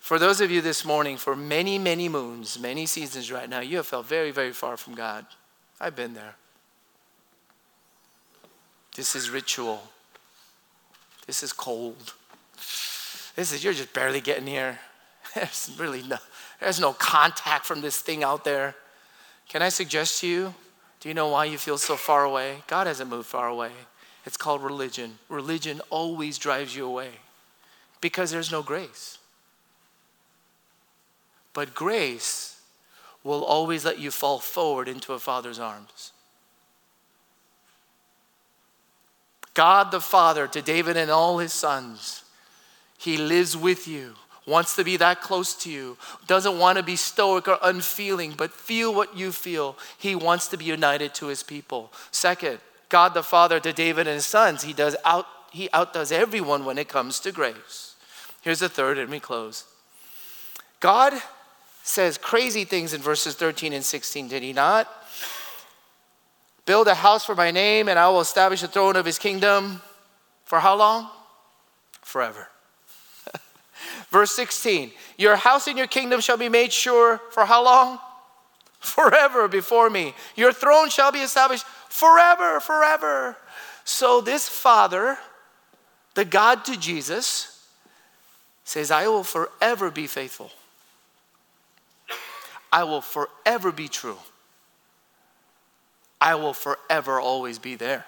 For 0.01 0.19
those 0.19 0.41
of 0.41 0.51
you 0.51 0.59
this 0.59 0.83
morning, 0.83 1.15
for 1.15 1.33
many, 1.33 1.79
many 1.79 2.09
moons, 2.09 2.59
many 2.59 2.85
seasons 2.85 3.31
right 3.31 3.49
now, 3.49 3.61
you 3.61 3.77
have 3.77 3.87
felt 3.87 4.05
very, 4.05 4.31
very 4.31 4.51
far 4.51 4.75
from 4.75 4.95
God. 4.95 5.25
I've 5.79 5.95
been 5.95 6.13
there. 6.13 6.35
This 8.97 9.15
is 9.15 9.29
ritual. 9.29 9.81
This 11.25 11.41
is 11.41 11.53
cold. 11.53 12.15
This 13.35 13.51
is, 13.51 13.63
you're 13.63 13.73
just 13.73 13.93
barely 13.93 14.21
getting 14.21 14.47
here. 14.47 14.79
There's 15.35 15.75
really 15.79 16.03
no, 16.03 16.17
there's 16.59 16.79
no 16.79 16.93
contact 16.93 17.65
from 17.65 17.81
this 17.81 17.99
thing 17.99 18.23
out 18.23 18.43
there. 18.43 18.75
Can 19.49 19.61
I 19.61 19.69
suggest 19.69 20.21
to 20.21 20.27
you, 20.27 20.53
do 20.99 21.09
you 21.09 21.15
know 21.15 21.29
why 21.29 21.45
you 21.45 21.57
feel 21.57 21.77
so 21.77 21.95
far 21.95 22.23
away? 22.23 22.63
God 22.67 22.87
hasn't 22.87 23.09
moved 23.09 23.27
far 23.27 23.47
away. 23.47 23.71
It's 24.25 24.37
called 24.37 24.61
religion. 24.61 25.17
Religion 25.29 25.81
always 25.89 26.37
drives 26.37 26.75
you 26.75 26.85
away 26.85 27.09
because 27.99 28.31
there's 28.31 28.51
no 28.51 28.61
grace. 28.61 29.17
But 31.53 31.73
grace 31.73 32.61
will 33.23 33.43
always 33.43 33.85
let 33.85 33.99
you 33.99 34.11
fall 34.11 34.39
forward 34.39 34.87
into 34.87 35.13
a 35.13 35.19
father's 35.19 35.59
arms. 35.59 36.11
God 39.53 39.91
the 39.91 40.01
Father 40.01 40.47
to 40.47 40.61
David 40.61 40.97
and 40.97 41.11
all 41.11 41.37
his 41.37 41.53
sons, 41.53 42.23
he 43.03 43.17
lives 43.17 43.57
with 43.57 43.87
you, 43.87 44.15
wants 44.45 44.75
to 44.75 44.83
be 44.83 44.97
that 44.97 45.21
close 45.21 45.53
to 45.55 45.69
you, 45.69 45.97
doesn't 46.27 46.57
want 46.57 46.77
to 46.77 46.83
be 46.83 46.95
stoic 46.95 47.47
or 47.47 47.57
unfeeling, 47.61 48.33
but 48.37 48.51
feel 48.51 48.93
what 48.93 49.17
you 49.17 49.31
feel. 49.31 49.77
He 49.97 50.15
wants 50.15 50.47
to 50.47 50.57
be 50.57 50.65
united 50.65 51.13
to 51.15 51.27
his 51.27 51.43
people. 51.43 51.91
Second, 52.11 52.59
God 52.89 53.13
the 53.13 53.23
Father 53.23 53.59
to 53.59 53.73
David 53.73 54.07
and 54.07 54.15
his 54.15 54.25
sons, 54.25 54.63
he 54.63 54.73
does 54.73 54.95
out 55.03 55.25
he 55.51 55.69
outdoes 55.71 56.11
everyone 56.11 56.65
when 56.65 56.79
it 56.79 56.87
comes 56.87 57.19
to 57.19 57.31
grace. 57.31 57.95
Here's 58.41 58.59
the 58.59 58.69
third, 58.69 58.97
and 58.97 59.11
we 59.11 59.19
close. 59.19 59.65
God 60.79 61.13
says 61.83 62.17
crazy 62.17 62.65
things 62.65 62.91
in 62.91 63.01
verses 63.01 63.35
13 63.35 63.71
and 63.71 63.85
16, 63.85 64.29
did 64.29 64.41
he 64.41 64.51
not? 64.51 64.91
Build 66.65 66.87
a 66.87 66.95
house 66.95 67.23
for 67.23 67.35
my 67.35 67.51
name, 67.51 67.87
and 67.87 67.99
I 67.99 68.09
will 68.09 68.21
establish 68.21 68.61
the 68.61 68.67
throne 68.67 68.95
of 68.95 69.05
his 69.05 69.19
kingdom. 69.19 69.81
For 70.45 70.59
how 70.59 70.75
long? 70.75 71.09
Forever. 72.01 72.47
Verse 74.13 74.31
16 74.35 74.91
Your 75.17 75.35
house 75.35 75.67
and 75.67 75.77
your 75.77 75.87
kingdom 75.87 76.21
shall 76.21 76.37
be 76.37 76.47
made 76.47 76.71
sure 76.71 77.19
for 77.31 77.45
how 77.45 77.65
long? 77.65 77.99
Forever 78.79 79.47
before 79.47 79.89
me. 79.89 80.13
Your 80.35 80.53
throne 80.53 80.89
shall 80.89 81.11
be 81.11 81.19
established 81.19 81.65
forever, 81.89 82.59
forever. 82.59 83.35
So, 83.85 84.21
this 84.21 84.47
Father, 84.47 85.17
the 86.13 86.25
God 86.25 86.63
to 86.65 86.77
Jesus, 86.77 87.65
says, 88.63 88.91
I 88.91 89.07
will 89.07 89.23
forever 89.23 89.89
be 89.89 90.05
faithful. 90.05 90.51
I 92.71 92.83
will 92.83 93.01
forever 93.01 93.71
be 93.71 93.87
true. 93.87 94.17
I 96.21 96.35
will 96.35 96.53
forever 96.53 97.19
always 97.19 97.57
be 97.57 97.75
there. 97.75 98.05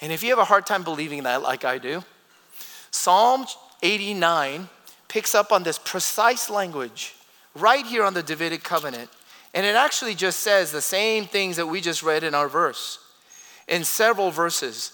And 0.00 0.12
if 0.12 0.22
you 0.22 0.30
have 0.30 0.38
a 0.38 0.44
hard 0.44 0.66
time 0.66 0.82
believing 0.82 1.24
that, 1.24 1.42
like 1.42 1.64
I 1.64 1.78
do, 1.78 2.04
Psalm 2.90 3.46
89 3.82 4.68
picks 5.08 5.34
up 5.34 5.52
on 5.52 5.62
this 5.62 5.78
precise 5.78 6.50
language 6.50 7.14
right 7.54 7.86
here 7.86 8.04
on 8.04 8.14
the 8.14 8.22
Davidic 8.22 8.62
covenant. 8.62 9.10
And 9.54 9.64
it 9.64 9.74
actually 9.74 10.14
just 10.14 10.40
says 10.40 10.70
the 10.70 10.82
same 10.82 11.24
things 11.24 11.56
that 11.56 11.66
we 11.66 11.80
just 11.80 12.02
read 12.02 12.22
in 12.22 12.34
our 12.34 12.48
verse 12.48 12.98
in 13.66 13.84
several 13.84 14.30
verses. 14.30 14.92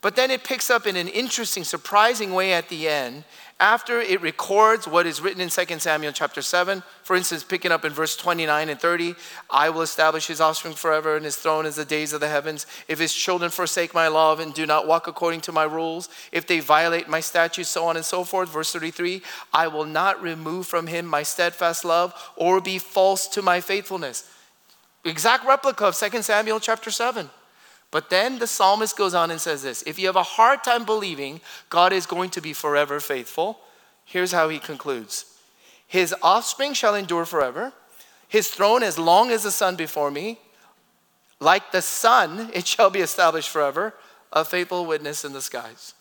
But 0.00 0.16
then 0.16 0.30
it 0.30 0.44
picks 0.44 0.70
up 0.70 0.86
in 0.86 0.96
an 0.96 1.08
interesting, 1.08 1.64
surprising 1.64 2.32
way 2.32 2.52
at 2.52 2.68
the 2.68 2.88
end 2.88 3.24
after 3.60 4.00
it 4.00 4.22
records 4.22 4.86
what 4.86 5.04
is 5.04 5.20
written 5.20 5.40
in 5.40 5.48
2 5.48 5.78
Samuel 5.80 6.12
chapter 6.12 6.42
7, 6.42 6.82
for 7.02 7.16
instance, 7.16 7.42
picking 7.42 7.72
up 7.72 7.84
in 7.84 7.92
verse 7.92 8.16
29 8.16 8.68
and 8.68 8.80
30, 8.80 9.16
I 9.50 9.68
will 9.70 9.82
establish 9.82 10.28
his 10.28 10.40
offspring 10.40 10.74
forever, 10.74 11.16
and 11.16 11.24
his 11.24 11.36
throne 11.36 11.66
as 11.66 11.74
the 11.74 11.84
days 11.84 12.12
of 12.12 12.20
the 12.20 12.28
heavens. 12.28 12.66
If 12.86 13.00
his 13.00 13.12
children 13.12 13.50
forsake 13.50 13.92
my 13.94 14.06
love 14.06 14.38
and 14.38 14.54
do 14.54 14.64
not 14.64 14.86
walk 14.86 15.08
according 15.08 15.40
to 15.42 15.52
my 15.52 15.64
rules, 15.64 16.08
if 16.30 16.46
they 16.46 16.60
violate 16.60 17.08
my 17.08 17.18
statutes, 17.18 17.68
so 17.68 17.84
on 17.86 17.96
and 17.96 18.04
so 18.04 18.22
forth. 18.22 18.48
Verse 18.48 18.72
33, 18.72 19.22
I 19.52 19.66
will 19.66 19.86
not 19.86 20.22
remove 20.22 20.68
from 20.68 20.86
him 20.86 21.04
my 21.04 21.24
steadfast 21.24 21.84
love 21.84 22.14
or 22.36 22.60
be 22.60 22.78
false 22.78 23.26
to 23.28 23.42
my 23.42 23.60
faithfulness. 23.60 24.30
Exact 25.04 25.44
replica 25.44 25.86
of 25.86 25.96
2 25.96 26.22
Samuel 26.22 26.60
chapter 26.60 26.92
7. 26.92 27.28
But 27.90 28.10
then 28.10 28.38
the 28.38 28.46
psalmist 28.46 28.96
goes 28.96 29.14
on 29.14 29.30
and 29.30 29.40
says 29.40 29.62
this 29.62 29.82
if 29.82 29.98
you 29.98 30.06
have 30.06 30.16
a 30.16 30.22
hard 30.22 30.62
time 30.62 30.84
believing 30.84 31.40
God 31.70 31.92
is 31.92 32.06
going 32.06 32.30
to 32.30 32.40
be 32.40 32.52
forever 32.52 33.00
faithful, 33.00 33.60
here's 34.04 34.32
how 34.32 34.48
he 34.48 34.58
concludes 34.58 35.24
His 35.86 36.14
offspring 36.22 36.74
shall 36.74 36.94
endure 36.94 37.24
forever, 37.24 37.72
his 38.28 38.48
throne 38.48 38.82
as 38.82 38.98
long 38.98 39.30
as 39.30 39.42
the 39.42 39.50
sun 39.50 39.74
before 39.74 40.10
me. 40.10 40.38
Like 41.40 41.72
the 41.72 41.82
sun, 41.82 42.50
it 42.52 42.66
shall 42.66 42.90
be 42.90 43.00
established 43.00 43.48
forever, 43.48 43.94
a 44.32 44.44
faithful 44.44 44.84
witness 44.84 45.24
in 45.24 45.32
the 45.32 45.40
skies. 45.40 45.94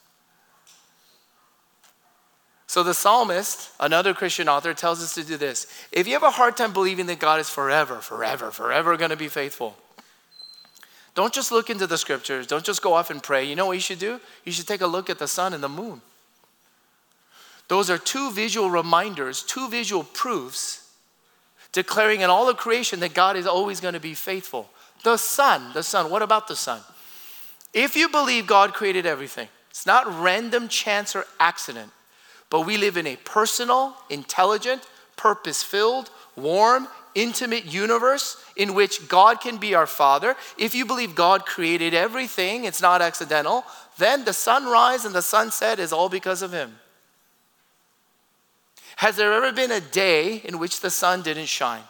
So 2.65 2.83
the 2.83 2.93
psalmist, 2.93 3.69
another 3.79 4.13
Christian 4.13 4.49
author, 4.49 4.73
tells 4.73 5.01
us 5.01 5.13
to 5.15 5.23
do 5.23 5.37
this. 5.37 5.67
If 5.91 6.05
you 6.05 6.13
have 6.13 6.23
a 6.23 6.31
hard 6.31 6.57
time 6.57 6.73
believing 6.73 7.05
that 7.05 7.19
God 7.19 7.39
is 7.39 7.49
forever, 7.49 8.01
forever, 8.01 8.51
forever 8.51 8.97
going 8.97 9.11
to 9.11 9.15
be 9.15 9.29
faithful, 9.29 9.77
don't 11.17 11.33
just 11.33 11.51
look 11.51 11.71
into 11.71 11.87
the 11.87 11.97
scriptures. 11.97 12.45
Don't 12.45 12.63
just 12.63 12.83
go 12.83 12.93
off 12.93 13.09
and 13.09 13.23
pray. 13.23 13.43
You 13.43 13.55
know 13.55 13.65
what 13.65 13.71
you 13.71 13.81
should 13.81 13.97
do? 13.97 14.19
You 14.45 14.51
should 14.51 14.67
take 14.67 14.81
a 14.81 14.87
look 14.87 15.09
at 15.09 15.17
the 15.17 15.27
sun 15.27 15.51
and 15.55 15.63
the 15.63 15.67
moon. 15.67 16.01
Those 17.69 17.89
are 17.89 17.97
two 17.97 18.29
visual 18.31 18.69
reminders, 18.69 19.41
two 19.41 19.67
visual 19.67 20.03
proofs 20.03 20.87
declaring 21.71 22.21
in 22.21 22.29
all 22.29 22.47
of 22.47 22.57
creation 22.57 22.99
that 22.99 23.15
God 23.15 23.35
is 23.35 23.47
always 23.47 23.79
going 23.79 23.95
to 23.95 23.99
be 23.99 24.13
faithful. 24.13 24.69
The 25.03 25.17
sun, 25.17 25.73
the 25.73 25.81
sun, 25.81 26.11
what 26.11 26.21
about 26.21 26.47
the 26.47 26.55
sun? 26.55 26.81
If 27.73 27.95
you 27.95 28.09
believe 28.09 28.45
God 28.45 28.75
created 28.75 29.07
everything, 29.07 29.47
it's 29.71 29.87
not 29.87 30.05
random 30.21 30.67
chance 30.67 31.15
or 31.15 31.25
accident, 31.39 31.91
but 32.51 32.61
we 32.61 32.77
live 32.77 32.95
in 32.95 33.07
a 33.07 33.15
personal, 33.15 33.95
intelligent, 34.11 34.87
purpose 35.15 35.63
filled, 35.63 36.11
warm, 36.35 36.87
intimate 37.17 37.65
universe 37.65 38.37
in 38.55 38.75
which 38.75 39.07
God 39.07 39.41
can 39.41 39.57
be 39.57 39.73
our 39.73 39.87
Father, 39.87 40.35
if 40.57 40.75
you 40.75 40.85
believe 40.85 41.15
God 41.15 41.45
created 41.45 41.93
everything, 41.93 42.63
it's 42.63 42.81
not 42.81 43.01
accidental, 43.01 43.65
then 43.97 44.23
the 44.23 44.33
sunrise 44.33 45.03
and 45.03 45.15
the 45.15 45.21
sunset 45.21 45.79
is 45.79 45.91
all 45.91 46.09
because 46.09 46.41
of 46.41 46.53
Him. 46.53 46.77
Has 48.97 49.15
there 49.15 49.33
ever 49.33 49.51
been 49.51 49.71
a 49.71 49.81
day 49.81 50.41
in 50.43 50.59
which 50.59 50.79
the 50.79 50.89
sun 50.89 51.23
didn't 51.23 51.47
shine? 51.47 51.83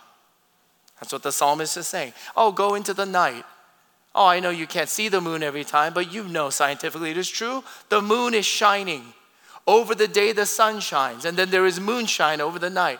That's 0.99 1.13
what 1.13 1.23
the 1.23 1.31
psalmist 1.31 1.77
is 1.77 1.87
saying. 1.87 2.13
Oh, 2.35 2.51
go 2.51 2.75
into 2.75 2.93
the 2.93 3.05
night. 3.05 3.45
Oh, 4.15 4.25
I 4.25 4.39
know 4.39 4.49
you 4.49 4.65
can't 4.65 4.89
see 4.89 5.09
the 5.09 5.21
moon 5.21 5.43
every 5.43 5.63
time, 5.63 5.93
but 5.93 6.11
you 6.11 6.23
know 6.23 6.49
scientifically 6.49 7.11
it 7.11 7.17
is 7.17 7.29
true. 7.29 7.63
The 7.89 8.01
moon 8.01 8.33
is 8.33 8.45
shining. 8.45 9.13
Over 9.67 9.93
the 9.93 10.07
day, 10.07 10.31
the 10.31 10.45
sun 10.45 10.79
shines, 10.79 11.25
and 11.25 11.37
then 11.37 11.49
there 11.49 11.65
is 11.65 11.79
moonshine 11.79 12.39
over 12.39 12.57
the 12.57 12.69
night. 12.69 12.99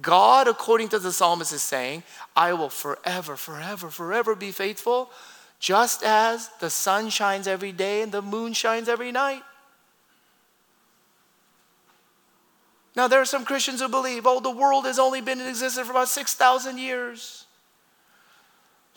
God, 0.00 0.46
according 0.46 0.88
to 0.90 0.98
the 0.98 1.12
psalmist, 1.12 1.52
is 1.52 1.62
saying, 1.62 2.02
I 2.34 2.52
will 2.52 2.68
forever, 2.68 3.36
forever, 3.36 3.90
forever 3.90 4.34
be 4.34 4.52
faithful, 4.52 5.10
just 5.58 6.02
as 6.02 6.50
the 6.60 6.68
sun 6.68 7.08
shines 7.08 7.46
every 7.46 7.72
day 7.72 8.02
and 8.02 8.12
the 8.12 8.22
moon 8.22 8.52
shines 8.52 8.88
every 8.88 9.10
night. 9.10 9.42
Now, 12.94 13.08
there 13.08 13.20
are 13.20 13.26
some 13.26 13.44
Christians 13.44 13.80
who 13.80 13.88
believe, 13.88 14.26
oh, 14.26 14.40
the 14.40 14.50
world 14.50 14.86
has 14.86 14.98
only 14.98 15.20
been 15.20 15.40
in 15.40 15.46
existence 15.46 15.86
for 15.86 15.92
about 15.92 16.08
6,000 16.08 16.78
years. 16.78 17.44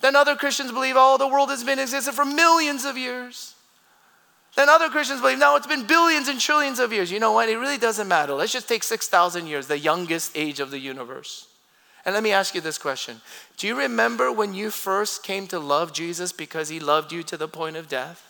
Then 0.02 0.16
other 0.16 0.36
Christians 0.36 0.72
believe, 0.72 0.96
oh, 0.98 1.18
the 1.18 1.28
world 1.28 1.50
has 1.50 1.64
been 1.64 1.80
in 1.80 1.84
existence 1.84 2.16
for 2.16 2.24
millions 2.24 2.86
of 2.86 2.98
years. 2.98 3.56
Then 4.56 4.68
other 4.68 4.90
Christians 4.90 5.22
believe, 5.22 5.38
no, 5.38 5.56
it's 5.56 5.68
been 5.68 5.86
billions 5.86 6.28
and 6.28 6.40
trillions 6.40 6.80
of 6.80 6.92
years. 6.92 7.12
You 7.12 7.20
know 7.20 7.32
what? 7.32 7.50
It 7.50 7.58
really 7.58 7.78
doesn't 7.78 8.08
matter. 8.08 8.34
Let's 8.34 8.52
just 8.52 8.68
take 8.68 8.84
6,000 8.84 9.48
years, 9.48 9.68
the 9.68 9.78
youngest 9.78 10.32
age 10.36 10.60
of 10.60 10.72
the 10.72 10.80
universe. 10.80 11.48
And 12.06 12.14
let 12.14 12.24
me 12.24 12.32
ask 12.32 12.56
you 12.56 12.62
this 12.62 12.78
question 12.78 13.22
Do 13.58 13.68
you 13.68 13.78
remember 13.78 14.32
when 14.32 14.54
you 14.54 14.72
first 14.72 15.24
came 15.24 15.48
to 15.48 15.60
love 15.60 15.94
Jesus 15.94 16.32
because 16.32 16.70
he 16.70 16.80
loved 16.80 17.12
you 17.12 17.24
to 17.24 17.38
the 17.38 17.48
point 17.48 17.76
of 17.76 17.88
death? 17.88 18.26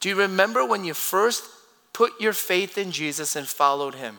Do 0.00 0.08
you 0.08 0.16
remember 0.16 0.64
when 0.64 0.84
you 0.84 0.94
first 0.94 1.44
put 1.92 2.20
your 2.20 2.32
faith 2.32 2.76
in 2.76 2.90
Jesus 2.90 3.36
and 3.36 3.46
followed 3.46 3.94
him? 3.94 4.18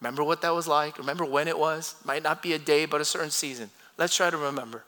Remember 0.00 0.24
what 0.24 0.42
that 0.42 0.54
was 0.54 0.66
like? 0.66 0.98
Remember 0.98 1.24
when 1.24 1.46
it 1.46 1.58
was? 1.58 1.94
Might 2.04 2.22
not 2.22 2.42
be 2.42 2.54
a 2.54 2.58
day, 2.58 2.86
but 2.86 3.00
a 3.00 3.04
certain 3.04 3.30
season. 3.30 3.70
Let's 3.98 4.16
try 4.16 4.30
to 4.30 4.36
remember. 4.36 4.82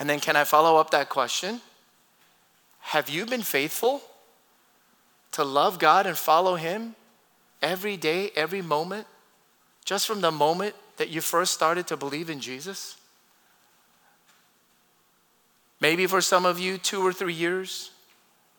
And 0.00 0.08
then, 0.08 0.18
can 0.18 0.34
I 0.34 0.44
follow 0.44 0.78
up 0.78 0.90
that 0.92 1.10
question? 1.10 1.60
Have 2.80 3.10
you 3.10 3.26
been 3.26 3.42
faithful 3.42 4.00
to 5.32 5.44
love 5.44 5.78
God 5.78 6.06
and 6.06 6.16
follow 6.16 6.56
Him 6.56 6.96
every 7.60 7.98
day, 7.98 8.30
every 8.34 8.62
moment, 8.62 9.06
just 9.84 10.06
from 10.06 10.22
the 10.22 10.30
moment 10.30 10.74
that 10.96 11.10
you 11.10 11.20
first 11.20 11.52
started 11.52 11.86
to 11.88 11.98
believe 11.98 12.30
in 12.30 12.40
Jesus? 12.40 12.96
Maybe 15.82 16.06
for 16.06 16.22
some 16.22 16.46
of 16.46 16.58
you, 16.58 16.78
two 16.78 17.06
or 17.06 17.12
three 17.12 17.34
years, 17.34 17.90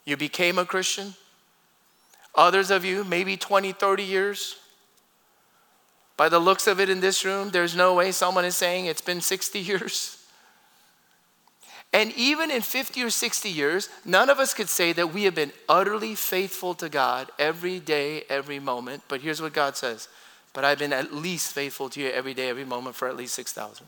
you 0.06 0.18
became 0.18 0.60
a 0.60 0.66
Christian. 0.66 1.16
Others 2.36 2.70
of 2.70 2.86
you, 2.86 3.04
maybe 3.04 3.36
20, 3.36 3.72
30 3.72 4.04
years. 4.04 4.58
By 6.18 6.30
the 6.30 6.40
looks 6.40 6.68
of 6.68 6.80
it 6.80 6.90
in 6.90 7.00
this 7.00 7.26
room, 7.26 7.50
there's 7.50 7.76
no 7.76 7.96
way 7.96 8.12
someone 8.12 8.46
is 8.46 8.56
saying 8.56 8.86
it's 8.86 9.02
been 9.02 9.22
60 9.22 9.60
years. 9.60 10.21
And 11.94 12.14
even 12.14 12.50
in 12.52 12.62
50 12.62 13.04
or 13.04 13.10
60 13.10 13.50
years, 13.50 13.90
none 14.06 14.30
of 14.30 14.40
us 14.40 14.54
could 14.54 14.70
say 14.70 14.94
that 14.94 15.14
we 15.14 15.24
have 15.24 15.36
been 15.36 15.52
utterly 15.68 16.16
faithful 16.16 16.74
to 16.76 16.88
God 16.88 17.30
every 17.38 17.80
day, 17.80 18.24
every 18.30 18.60
moment. 18.60 19.04
But 19.10 19.22
here's 19.22 19.42
what 19.42 19.54
God 19.54 19.76
says 19.76 20.08
But 20.54 20.64
I've 20.64 20.80
been 20.80 20.94
at 20.94 21.14
least 21.14 21.54
faithful 21.54 21.90
to 21.90 22.00
you 22.00 22.10
every 22.10 22.34
day, 22.34 22.50
every 22.50 22.66
moment 22.66 22.96
for 22.96 23.08
at 23.10 23.18
least 23.18 23.36
6,000. 23.36 23.86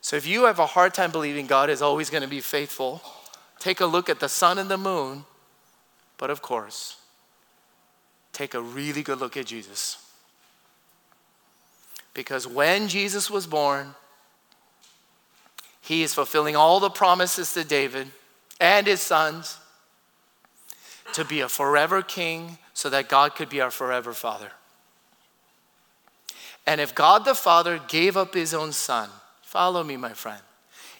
So 0.00 0.16
if 0.16 0.26
you 0.26 0.46
have 0.46 0.58
a 0.58 0.66
hard 0.66 0.94
time 0.94 1.10
believing 1.10 1.46
God 1.46 1.68
is 1.68 1.82
always 1.82 2.08
going 2.08 2.22
to 2.22 2.28
be 2.28 2.40
faithful, 2.40 3.02
take 3.58 3.80
a 3.80 3.86
look 3.86 4.08
at 4.08 4.20
the 4.20 4.28
sun 4.28 4.58
and 4.58 4.70
the 4.70 4.78
moon. 4.78 5.26
But 6.16 6.30
of 6.30 6.40
course, 6.40 6.96
take 8.32 8.54
a 8.54 8.62
really 8.62 9.02
good 9.02 9.20
look 9.20 9.36
at 9.36 9.44
Jesus. 9.44 10.02
Because 12.14 12.46
when 12.46 12.88
Jesus 12.88 13.30
was 13.30 13.46
born, 13.46 13.94
he 15.80 16.02
is 16.02 16.14
fulfilling 16.14 16.56
all 16.56 16.80
the 16.80 16.90
promises 16.90 17.52
to 17.54 17.64
David 17.64 18.08
and 18.60 18.86
his 18.86 19.00
sons 19.00 19.58
to 21.14 21.24
be 21.24 21.40
a 21.40 21.48
forever 21.48 22.02
king 22.02 22.58
so 22.74 22.90
that 22.90 23.08
God 23.08 23.34
could 23.34 23.48
be 23.48 23.60
our 23.60 23.70
forever 23.70 24.12
father. 24.12 24.50
And 26.66 26.80
if 26.80 26.94
God 26.94 27.24
the 27.24 27.34
Father 27.34 27.80
gave 27.88 28.16
up 28.16 28.34
his 28.34 28.52
own 28.52 28.72
son, 28.72 29.08
follow 29.42 29.82
me, 29.82 29.96
my 29.96 30.12
friend. 30.12 30.42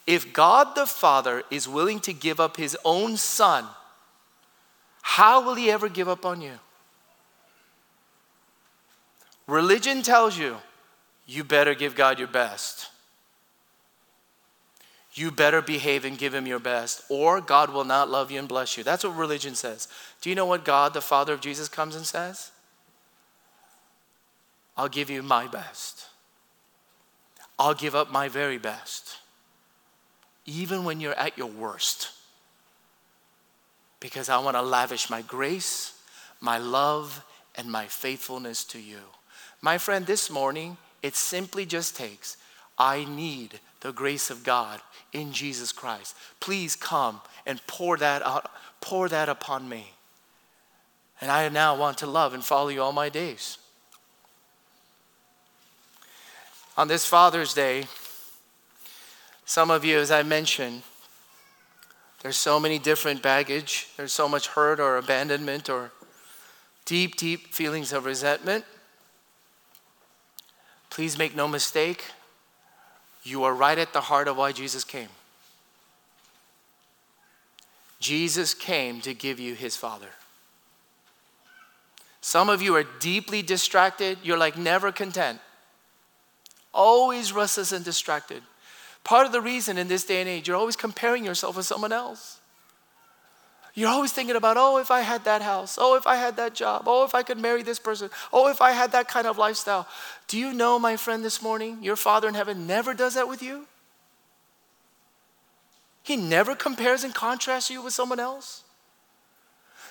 If 0.06 0.32
God 0.32 0.74
the 0.74 0.86
Father 0.86 1.42
is 1.50 1.68
willing 1.68 2.00
to 2.00 2.14
give 2.14 2.40
up 2.40 2.56
his 2.56 2.74
own 2.86 3.18
son, 3.18 3.66
how 5.02 5.44
will 5.44 5.54
he 5.54 5.70
ever 5.70 5.90
give 5.90 6.08
up 6.08 6.24
on 6.24 6.40
you? 6.40 6.58
Religion 9.46 10.02
tells 10.02 10.38
you 10.38 10.56
you 11.26 11.44
better 11.44 11.74
give 11.74 11.94
God 11.94 12.18
your 12.18 12.28
best 12.28 12.88
you 15.18 15.30
better 15.30 15.60
behave 15.62 16.04
and 16.04 16.18
give 16.18 16.34
him 16.34 16.46
your 16.46 16.58
best, 16.58 17.02
or 17.08 17.40
God 17.40 17.70
will 17.70 17.84
not 17.84 18.10
love 18.10 18.30
you 18.30 18.38
and 18.38 18.48
bless 18.48 18.76
you. 18.76 18.84
That's 18.84 19.04
what 19.04 19.16
religion 19.16 19.54
says. 19.54 19.88
Do 20.20 20.30
you 20.30 20.36
know 20.36 20.46
what 20.46 20.64
God, 20.64 20.94
the 20.94 21.00
Father 21.00 21.32
of 21.32 21.40
Jesus, 21.40 21.68
comes 21.68 21.96
and 21.96 22.06
says? 22.06 22.50
I'll 24.76 24.88
give 24.88 25.10
you 25.10 25.22
my 25.22 25.46
best. 25.46 26.06
I'll 27.58 27.74
give 27.74 27.94
up 27.94 28.12
my 28.12 28.28
very 28.28 28.58
best, 28.58 29.16
even 30.46 30.84
when 30.84 31.00
you're 31.00 31.18
at 31.18 31.36
your 31.36 31.48
worst, 31.48 32.10
because 33.98 34.28
I 34.28 34.38
want 34.38 34.56
to 34.56 34.62
lavish 34.62 35.10
my 35.10 35.22
grace, 35.22 36.00
my 36.40 36.58
love, 36.58 37.24
and 37.56 37.68
my 37.68 37.86
faithfulness 37.86 38.62
to 38.66 38.78
you. 38.78 39.00
My 39.60 39.76
friend, 39.78 40.06
this 40.06 40.30
morning, 40.30 40.76
it 41.02 41.16
simply 41.16 41.66
just 41.66 41.96
takes 41.96 42.36
I 42.78 43.04
need 43.04 43.60
the 43.80 43.92
grace 43.92 44.30
of 44.30 44.44
God 44.44 44.80
in 45.12 45.32
Jesus 45.32 45.72
Christ. 45.72 46.16
Please 46.40 46.76
come 46.76 47.20
and 47.46 47.64
pour 47.66 47.96
that 47.96 48.22
out, 48.22 48.50
pour 48.80 49.08
that 49.08 49.28
upon 49.28 49.68
me. 49.68 49.92
And 51.20 51.30
I 51.30 51.48
now 51.48 51.76
want 51.76 51.98
to 51.98 52.06
love 52.06 52.34
and 52.34 52.44
follow 52.44 52.68
you 52.68 52.82
all 52.82 52.92
my 52.92 53.08
days. 53.08 53.58
On 56.76 56.86
this 56.86 57.04
Father's 57.04 57.54
Day, 57.54 57.86
some 59.44 59.70
of 59.70 59.84
you, 59.84 59.98
as 59.98 60.12
I 60.12 60.22
mentioned, 60.22 60.82
there's 62.22 62.36
so 62.36 62.60
many 62.60 62.78
different 62.78 63.22
baggage. 63.22 63.88
There's 63.96 64.12
so 64.12 64.28
much 64.28 64.48
hurt 64.48 64.78
or 64.78 64.96
abandonment 64.96 65.68
or 65.68 65.90
deep, 66.84 67.16
deep 67.16 67.52
feelings 67.52 67.92
of 67.92 68.04
resentment. 68.04 68.64
Please 70.90 71.18
make 71.18 71.34
no 71.34 71.48
mistake, 71.48 72.04
you 73.28 73.44
are 73.44 73.54
right 73.54 73.78
at 73.78 73.92
the 73.92 74.00
heart 74.00 74.28
of 74.28 74.36
why 74.36 74.52
Jesus 74.52 74.84
came. 74.84 75.08
Jesus 78.00 78.54
came 78.54 79.00
to 79.02 79.12
give 79.12 79.40
you 79.40 79.54
his 79.54 79.76
Father. 79.76 80.08
Some 82.20 82.48
of 82.48 82.62
you 82.62 82.74
are 82.76 82.84
deeply 83.00 83.42
distracted. 83.42 84.18
You're 84.22 84.38
like 84.38 84.56
never 84.56 84.92
content. 84.92 85.40
Always 86.72 87.32
restless 87.32 87.72
and 87.72 87.84
distracted. 87.84 88.42
Part 89.04 89.26
of 89.26 89.32
the 89.32 89.40
reason 89.40 89.78
in 89.78 89.88
this 89.88 90.04
day 90.04 90.20
and 90.20 90.28
age, 90.28 90.48
you're 90.48 90.56
always 90.56 90.76
comparing 90.76 91.24
yourself 91.24 91.56
with 91.56 91.66
someone 91.66 91.92
else. 91.92 92.40
You're 93.78 93.90
always 93.90 94.10
thinking 94.10 94.34
about, 94.34 94.56
oh, 94.56 94.78
if 94.78 94.90
I 94.90 95.02
had 95.02 95.22
that 95.22 95.40
house, 95.40 95.78
oh, 95.80 95.94
if 95.94 96.04
I 96.04 96.16
had 96.16 96.34
that 96.34 96.52
job, 96.52 96.82
oh, 96.86 97.04
if 97.04 97.14
I 97.14 97.22
could 97.22 97.38
marry 97.38 97.62
this 97.62 97.78
person, 97.78 98.10
oh, 98.32 98.48
if 98.48 98.60
I 98.60 98.72
had 98.72 98.90
that 98.90 99.06
kind 99.06 99.24
of 99.24 99.38
lifestyle. 99.38 99.86
Do 100.26 100.36
you 100.36 100.52
know, 100.52 100.80
my 100.80 100.96
friend, 100.96 101.24
this 101.24 101.40
morning, 101.40 101.78
your 101.80 101.94
Father 101.94 102.26
in 102.26 102.34
heaven 102.34 102.66
never 102.66 102.92
does 102.92 103.14
that 103.14 103.28
with 103.28 103.40
you? 103.40 103.66
He 106.02 106.16
never 106.16 106.56
compares 106.56 107.04
and 107.04 107.14
contrasts 107.14 107.70
you 107.70 107.80
with 107.80 107.92
someone 107.92 108.18
else. 108.18 108.64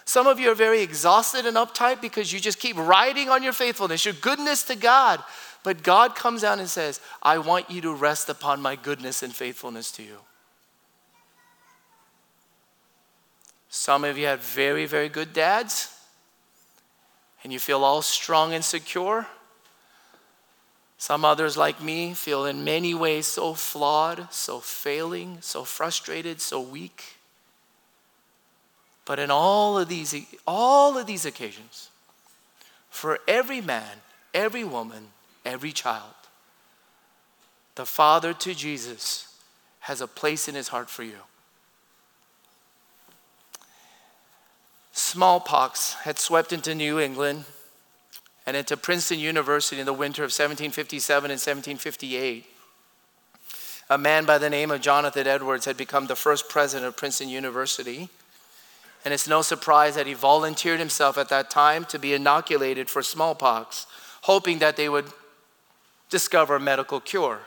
Some 0.03 0.27
of 0.27 0.37
you 0.37 0.51
are 0.51 0.55
very 0.55 0.81
exhausted 0.81 1.45
and 1.45 1.55
uptight 1.55 2.01
because 2.01 2.33
you 2.33 2.41
just 2.41 2.59
keep 2.59 2.75
riding 2.75 3.29
on 3.29 3.41
your 3.41 3.53
faithfulness, 3.53 4.03
your 4.03 4.15
goodness 4.15 4.63
to 4.63 4.75
God. 4.75 5.23
But 5.63 5.81
God 5.81 6.13
comes 6.13 6.41
down 6.41 6.59
and 6.59 6.67
says, 6.67 6.99
I 7.23 7.37
want 7.37 7.71
you 7.71 7.79
to 7.83 7.93
rest 7.93 8.27
upon 8.27 8.61
my 8.61 8.75
goodness 8.75 9.23
and 9.23 9.33
faithfulness 9.33 9.93
to 9.93 10.03
you. 10.03 10.17
Some 13.77 14.03
of 14.03 14.17
you 14.17 14.25
had 14.25 14.39
very, 14.39 14.87
very 14.87 15.07
good 15.07 15.33
dads, 15.33 15.95
and 17.43 17.53
you 17.53 17.59
feel 17.59 17.83
all 17.83 18.01
strong 18.01 18.51
and 18.51 18.65
secure. 18.65 19.27
Some 20.97 21.23
others, 21.23 21.55
like 21.55 21.81
me, 21.81 22.15
feel 22.15 22.43
in 22.45 22.63
many 22.63 22.95
ways 22.95 23.27
so 23.27 23.53
flawed, 23.53 24.33
so 24.33 24.59
failing, 24.59 25.37
so 25.41 25.63
frustrated, 25.63 26.41
so 26.41 26.59
weak. 26.59 27.17
But 29.05 29.19
in 29.19 29.29
all 29.29 29.77
of 29.77 29.87
these, 29.87 30.15
all 30.47 30.97
of 30.97 31.05
these 31.05 31.27
occasions, 31.27 31.89
for 32.89 33.19
every 33.27 33.61
man, 33.61 34.01
every 34.33 34.63
woman, 34.63 35.09
every 35.45 35.71
child, 35.71 36.15
the 37.75 37.85
Father 37.85 38.33
to 38.33 38.55
Jesus 38.55 39.31
has 39.81 40.01
a 40.01 40.07
place 40.07 40.49
in 40.49 40.55
his 40.55 40.69
heart 40.69 40.89
for 40.89 41.03
you. 41.03 41.19
Smallpox 44.97 45.93
had 45.93 46.17
swept 46.17 46.51
into 46.51 46.73
New 46.73 46.99
England 46.99 47.45
and 48.47 48.57
into 48.57 48.75
Princeton 48.75 49.19
University 49.19 49.79
in 49.79 49.85
the 49.85 49.93
winter 49.93 50.23
of 50.23 50.29
1757 50.29 51.29
and 51.29 51.39
1758. 51.39 52.47
A 53.91 53.97
man 53.99 54.25
by 54.25 54.39
the 54.39 54.49
name 54.49 54.71
of 54.71 54.81
Jonathan 54.81 55.27
Edwards 55.27 55.65
had 55.65 55.77
become 55.77 56.07
the 56.07 56.15
first 56.15 56.49
president 56.49 56.87
of 56.87 56.97
Princeton 56.97 57.29
University. 57.29 58.09
And 59.05 59.13
it's 59.13 59.27
no 59.27 59.43
surprise 59.43 59.93
that 59.93 60.07
he 60.07 60.15
volunteered 60.15 60.79
himself 60.79 61.19
at 61.19 61.29
that 61.29 61.51
time 61.51 61.85
to 61.85 61.99
be 61.99 62.15
inoculated 62.15 62.89
for 62.89 63.03
smallpox, 63.03 63.85
hoping 64.21 64.57
that 64.59 64.77
they 64.77 64.89
would 64.89 65.05
discover 66.09 66.55
a 66.55 66.59
medical 66.59 66.99
cure. 66.99 67.41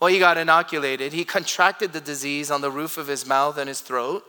Well, 0.00 0.10
he 0.10 0.18
got 0.18 0.38
inoculated. 0.38 1.12
He 1.12 1.24
contracted 1.24 1.92
the 1.92 2.00
disease 2.00 2.50
on 2.50 2.62
the 2.62 2.70
roof 2.70 2.98
of 2.98 3.06
his 3.06 3.24
mouth 3.24 3.56
and 3.56 3.68
his 3.68 3.80
throat. 3.80 4.24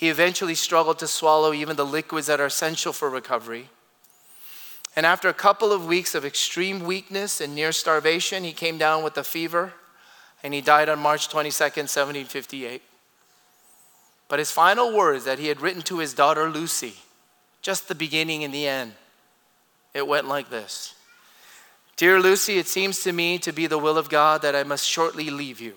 He 0.00 0.08
eventually 0.08 0.54
struggled 0.54 0.98
to 1.00 1.06
swallow 1.06 1.52
even 1.52 1.76
the 1.76 1.84
liquids 1.84 2.26
that 2.28 2.40
are 2.40 2.46
essential 2.46 2.94
for 2.94 3.10
recovery. 3.10 3.68
And 4.96 5.04
after 5.04 5.28
a 5.28 5.34
couple 5.34 5.74
of 5.74 5.84
weeks 5.84 6.14
of 6.14 6.24
extreme 6.24 6.84
weakness 6.84 7.38
and 7.38 7.54
near 7.54 7.70
starvation, 7.70 8.42
he 8.42 8.54
came 8.54 8.78
down 8.78 9.04
with 9.04 9.18
a 9.18 9.22
fever 9.22 9.74
and 10.42 10.54
he 10.54 10.62
died 10.62 10.88
on 10.88 11.00
March 11.00 11.28
22nd, 11.28 11.84
1758. 11.84 12.80
But 14.26 14.38
his 14.38 14.50
final 14.50 14.96
words 14.96 15.26
that 15.26 15.38
he 15.38 15.48
had 15.48 15.60
written 15.60 15.82
to 15.82 15.98
his 15.98 16.14
daughter 16.14 16.48
Lucy, 16.48 16.94
just 17.60 17.86
the 17.86 17.94
beginning 17.94 18.42
and 18.42 18.54
the 18.54 18.66
end, 18.66 18.94
it 19.92 20.08
went 20.08 20.26
like 20.26 20.48
this 20.48 20.94
Dear 21.96 22.18
Lucy, 22.20 22.56
it 22.56 22.68
seems 22.68 23.02
to 23.02 23.12
me 23.12 23.38
to 23.40 23.52
be 23.52 23.66
the 23.66 23.76
will 23.76 23.98
of 23.98 24.08
God 24.08 24.40
that 24.40 24.56
I 24.56 24.62
must 24.62 24.88
shortly 24.88 25.28
leave 25.28 25.60
you. 25.60 25.74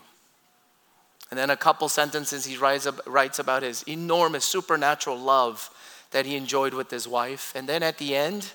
And 1.34 1.40
then 1.40 1.50
a 1.50 1.58
couple 1.58 1.90
sentences 1.90 2.46
he 2.46 2.58
writes 2.58 3.40
about 3.40 3.64
his 3.64 3.82
enormous 3.88 4.46
supernatural 4.46 5.18
love 5.18 5.72
that 6.12 6.28
he 6.28 6.36
enjoyed 6.36 6.76
with 6.76 6.92
his 6.92 7.08
wife. 7.08 7.52
And 7.56 7.68
then 7.68 7.82
at 7.82 7.98
the 7.98 8.16
end, 8.16 8.52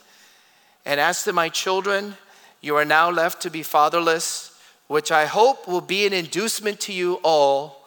and 0.86 1.00
as 1.00 1.24
to 1.24 1.32
my 1.32 1.48
children, 1.48 2.16
you 2.60 2.76
are 2.76 2.84
now 2.84 3.10
left 3.10 3.42
to 3.42 3.50
be 3.50 3.64
fatherless, 3.64 4.56
which 4.86 5.10
I 5.10 5.26
hope 5.26 5.66
will 5.66 5.80
be 5.80 6.06
an 6.06 6.12
inducement 6.12 6.78
to 6.82 6.92
you 6.92 7.14
all 7.24 7.84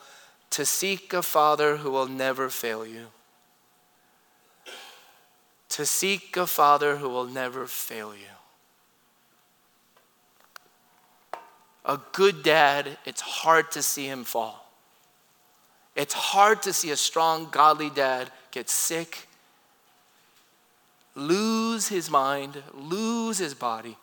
to 0.50 0.66
seek 0.66 1.14
a 1.14 1.22
father 1.22 1.78
who 1.78 1.92
will 1.92 2.10
never 2.10 2.50
fail 2.50 2.86
you. 2.86 3.08
To 5.70 5.86
seek 5.86 6.36
a 6.36 6.46
father 6.46 6.98
who 6.98 7.08
will 7.08 7.28
never 7.28 7.66
fail 7.66 8.14
you. 8.14 8.20
A 11.86 11.98
good 12.12 12.44
dad, 12.44 12.98
it's 13.06 13.22
hard 13.22 13.72
to 13.72 13.82
see 13.82 14.08
him 14.08 14.26
fall. 14.26 14.61
It's 15.96 16.14
hard 16.14 16.62
to 16.64 16.74
see 16.74 16.92
a 16.92 16.98
strong, 16.98 17.50
godly 17.52 17.90
dad 17.90 18.32
get 18.52 18.70
sick, 18.70 19.28
lose 21.16 21.88
his 21.88 22.10
mind, 22.10 22.64
lose 22.74 23.38
his 23.38 23.54
body. 23.54 23.98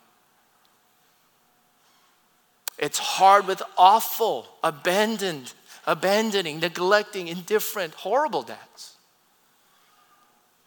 It's 2.78 2.98
hard 2.98 3.46
with 3.46 3.62
awful, 3.76 4.46
abandoned 4.62 5.52
abandoning, 5.88 6.60
neglecting, 6.60 7.28
indifferent, 7.28 7.94
horrible 7.94 8.42
dads. 8.42 8.94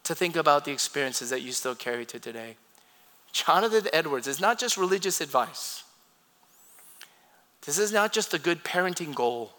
To 0.05 0.15
think 0.15 0.35
about 0.35 0.65
the 0.65 0.71
experiences 0.71 1.29
that 1.29 1.43
you 1.43 1.51
still 1.51 1.75
carry 1.75 2.05
to 2.07 2.19
today. 2.19 2.57
Jonathan 3.31 3.87
Edwards 3.93 4.27
is 4.27 4.41
not 4.41 4.59
just 4.59 4.77
religious 4.77 5.21
advice. 5.21 5.83
This 7.65 7.77
is 7.77 7.93
not 7.93 8.11
just 8.11 8.33
a 8.33 8.39
good 8.39 8.63
parenting 8.63 9.13
goal. 9.13 9.53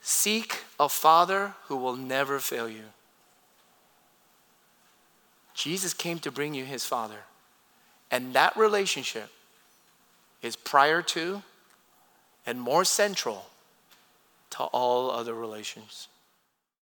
Seek 0.00 0.64
a 0.78 0.88
father 0.88 1.54
who 1.66 1.76
will 1.76 1.96
never 1.96 2.38
fail 2.38 2.68
you. 2.68 2.84
Jesus 5.54 5.92
came 5.92 6.18
to 6.20 6.30
bring 6.30 6.54
you 6.54 6.64
his 6.64 6.86
father. 6.86 7.24
And 8.10 8.32
that 8.34 8.56
relationship 8.56 9.30
is 10.42 10.56
prior 10.56 11.02
to 11.02 11.42
and 12.46 12.60
more 12.60 12.84
central 12.84 13.46
to 14.50 14.64
all 14.64 15.10
other 15.10 15.34
relations. 15.34 16.08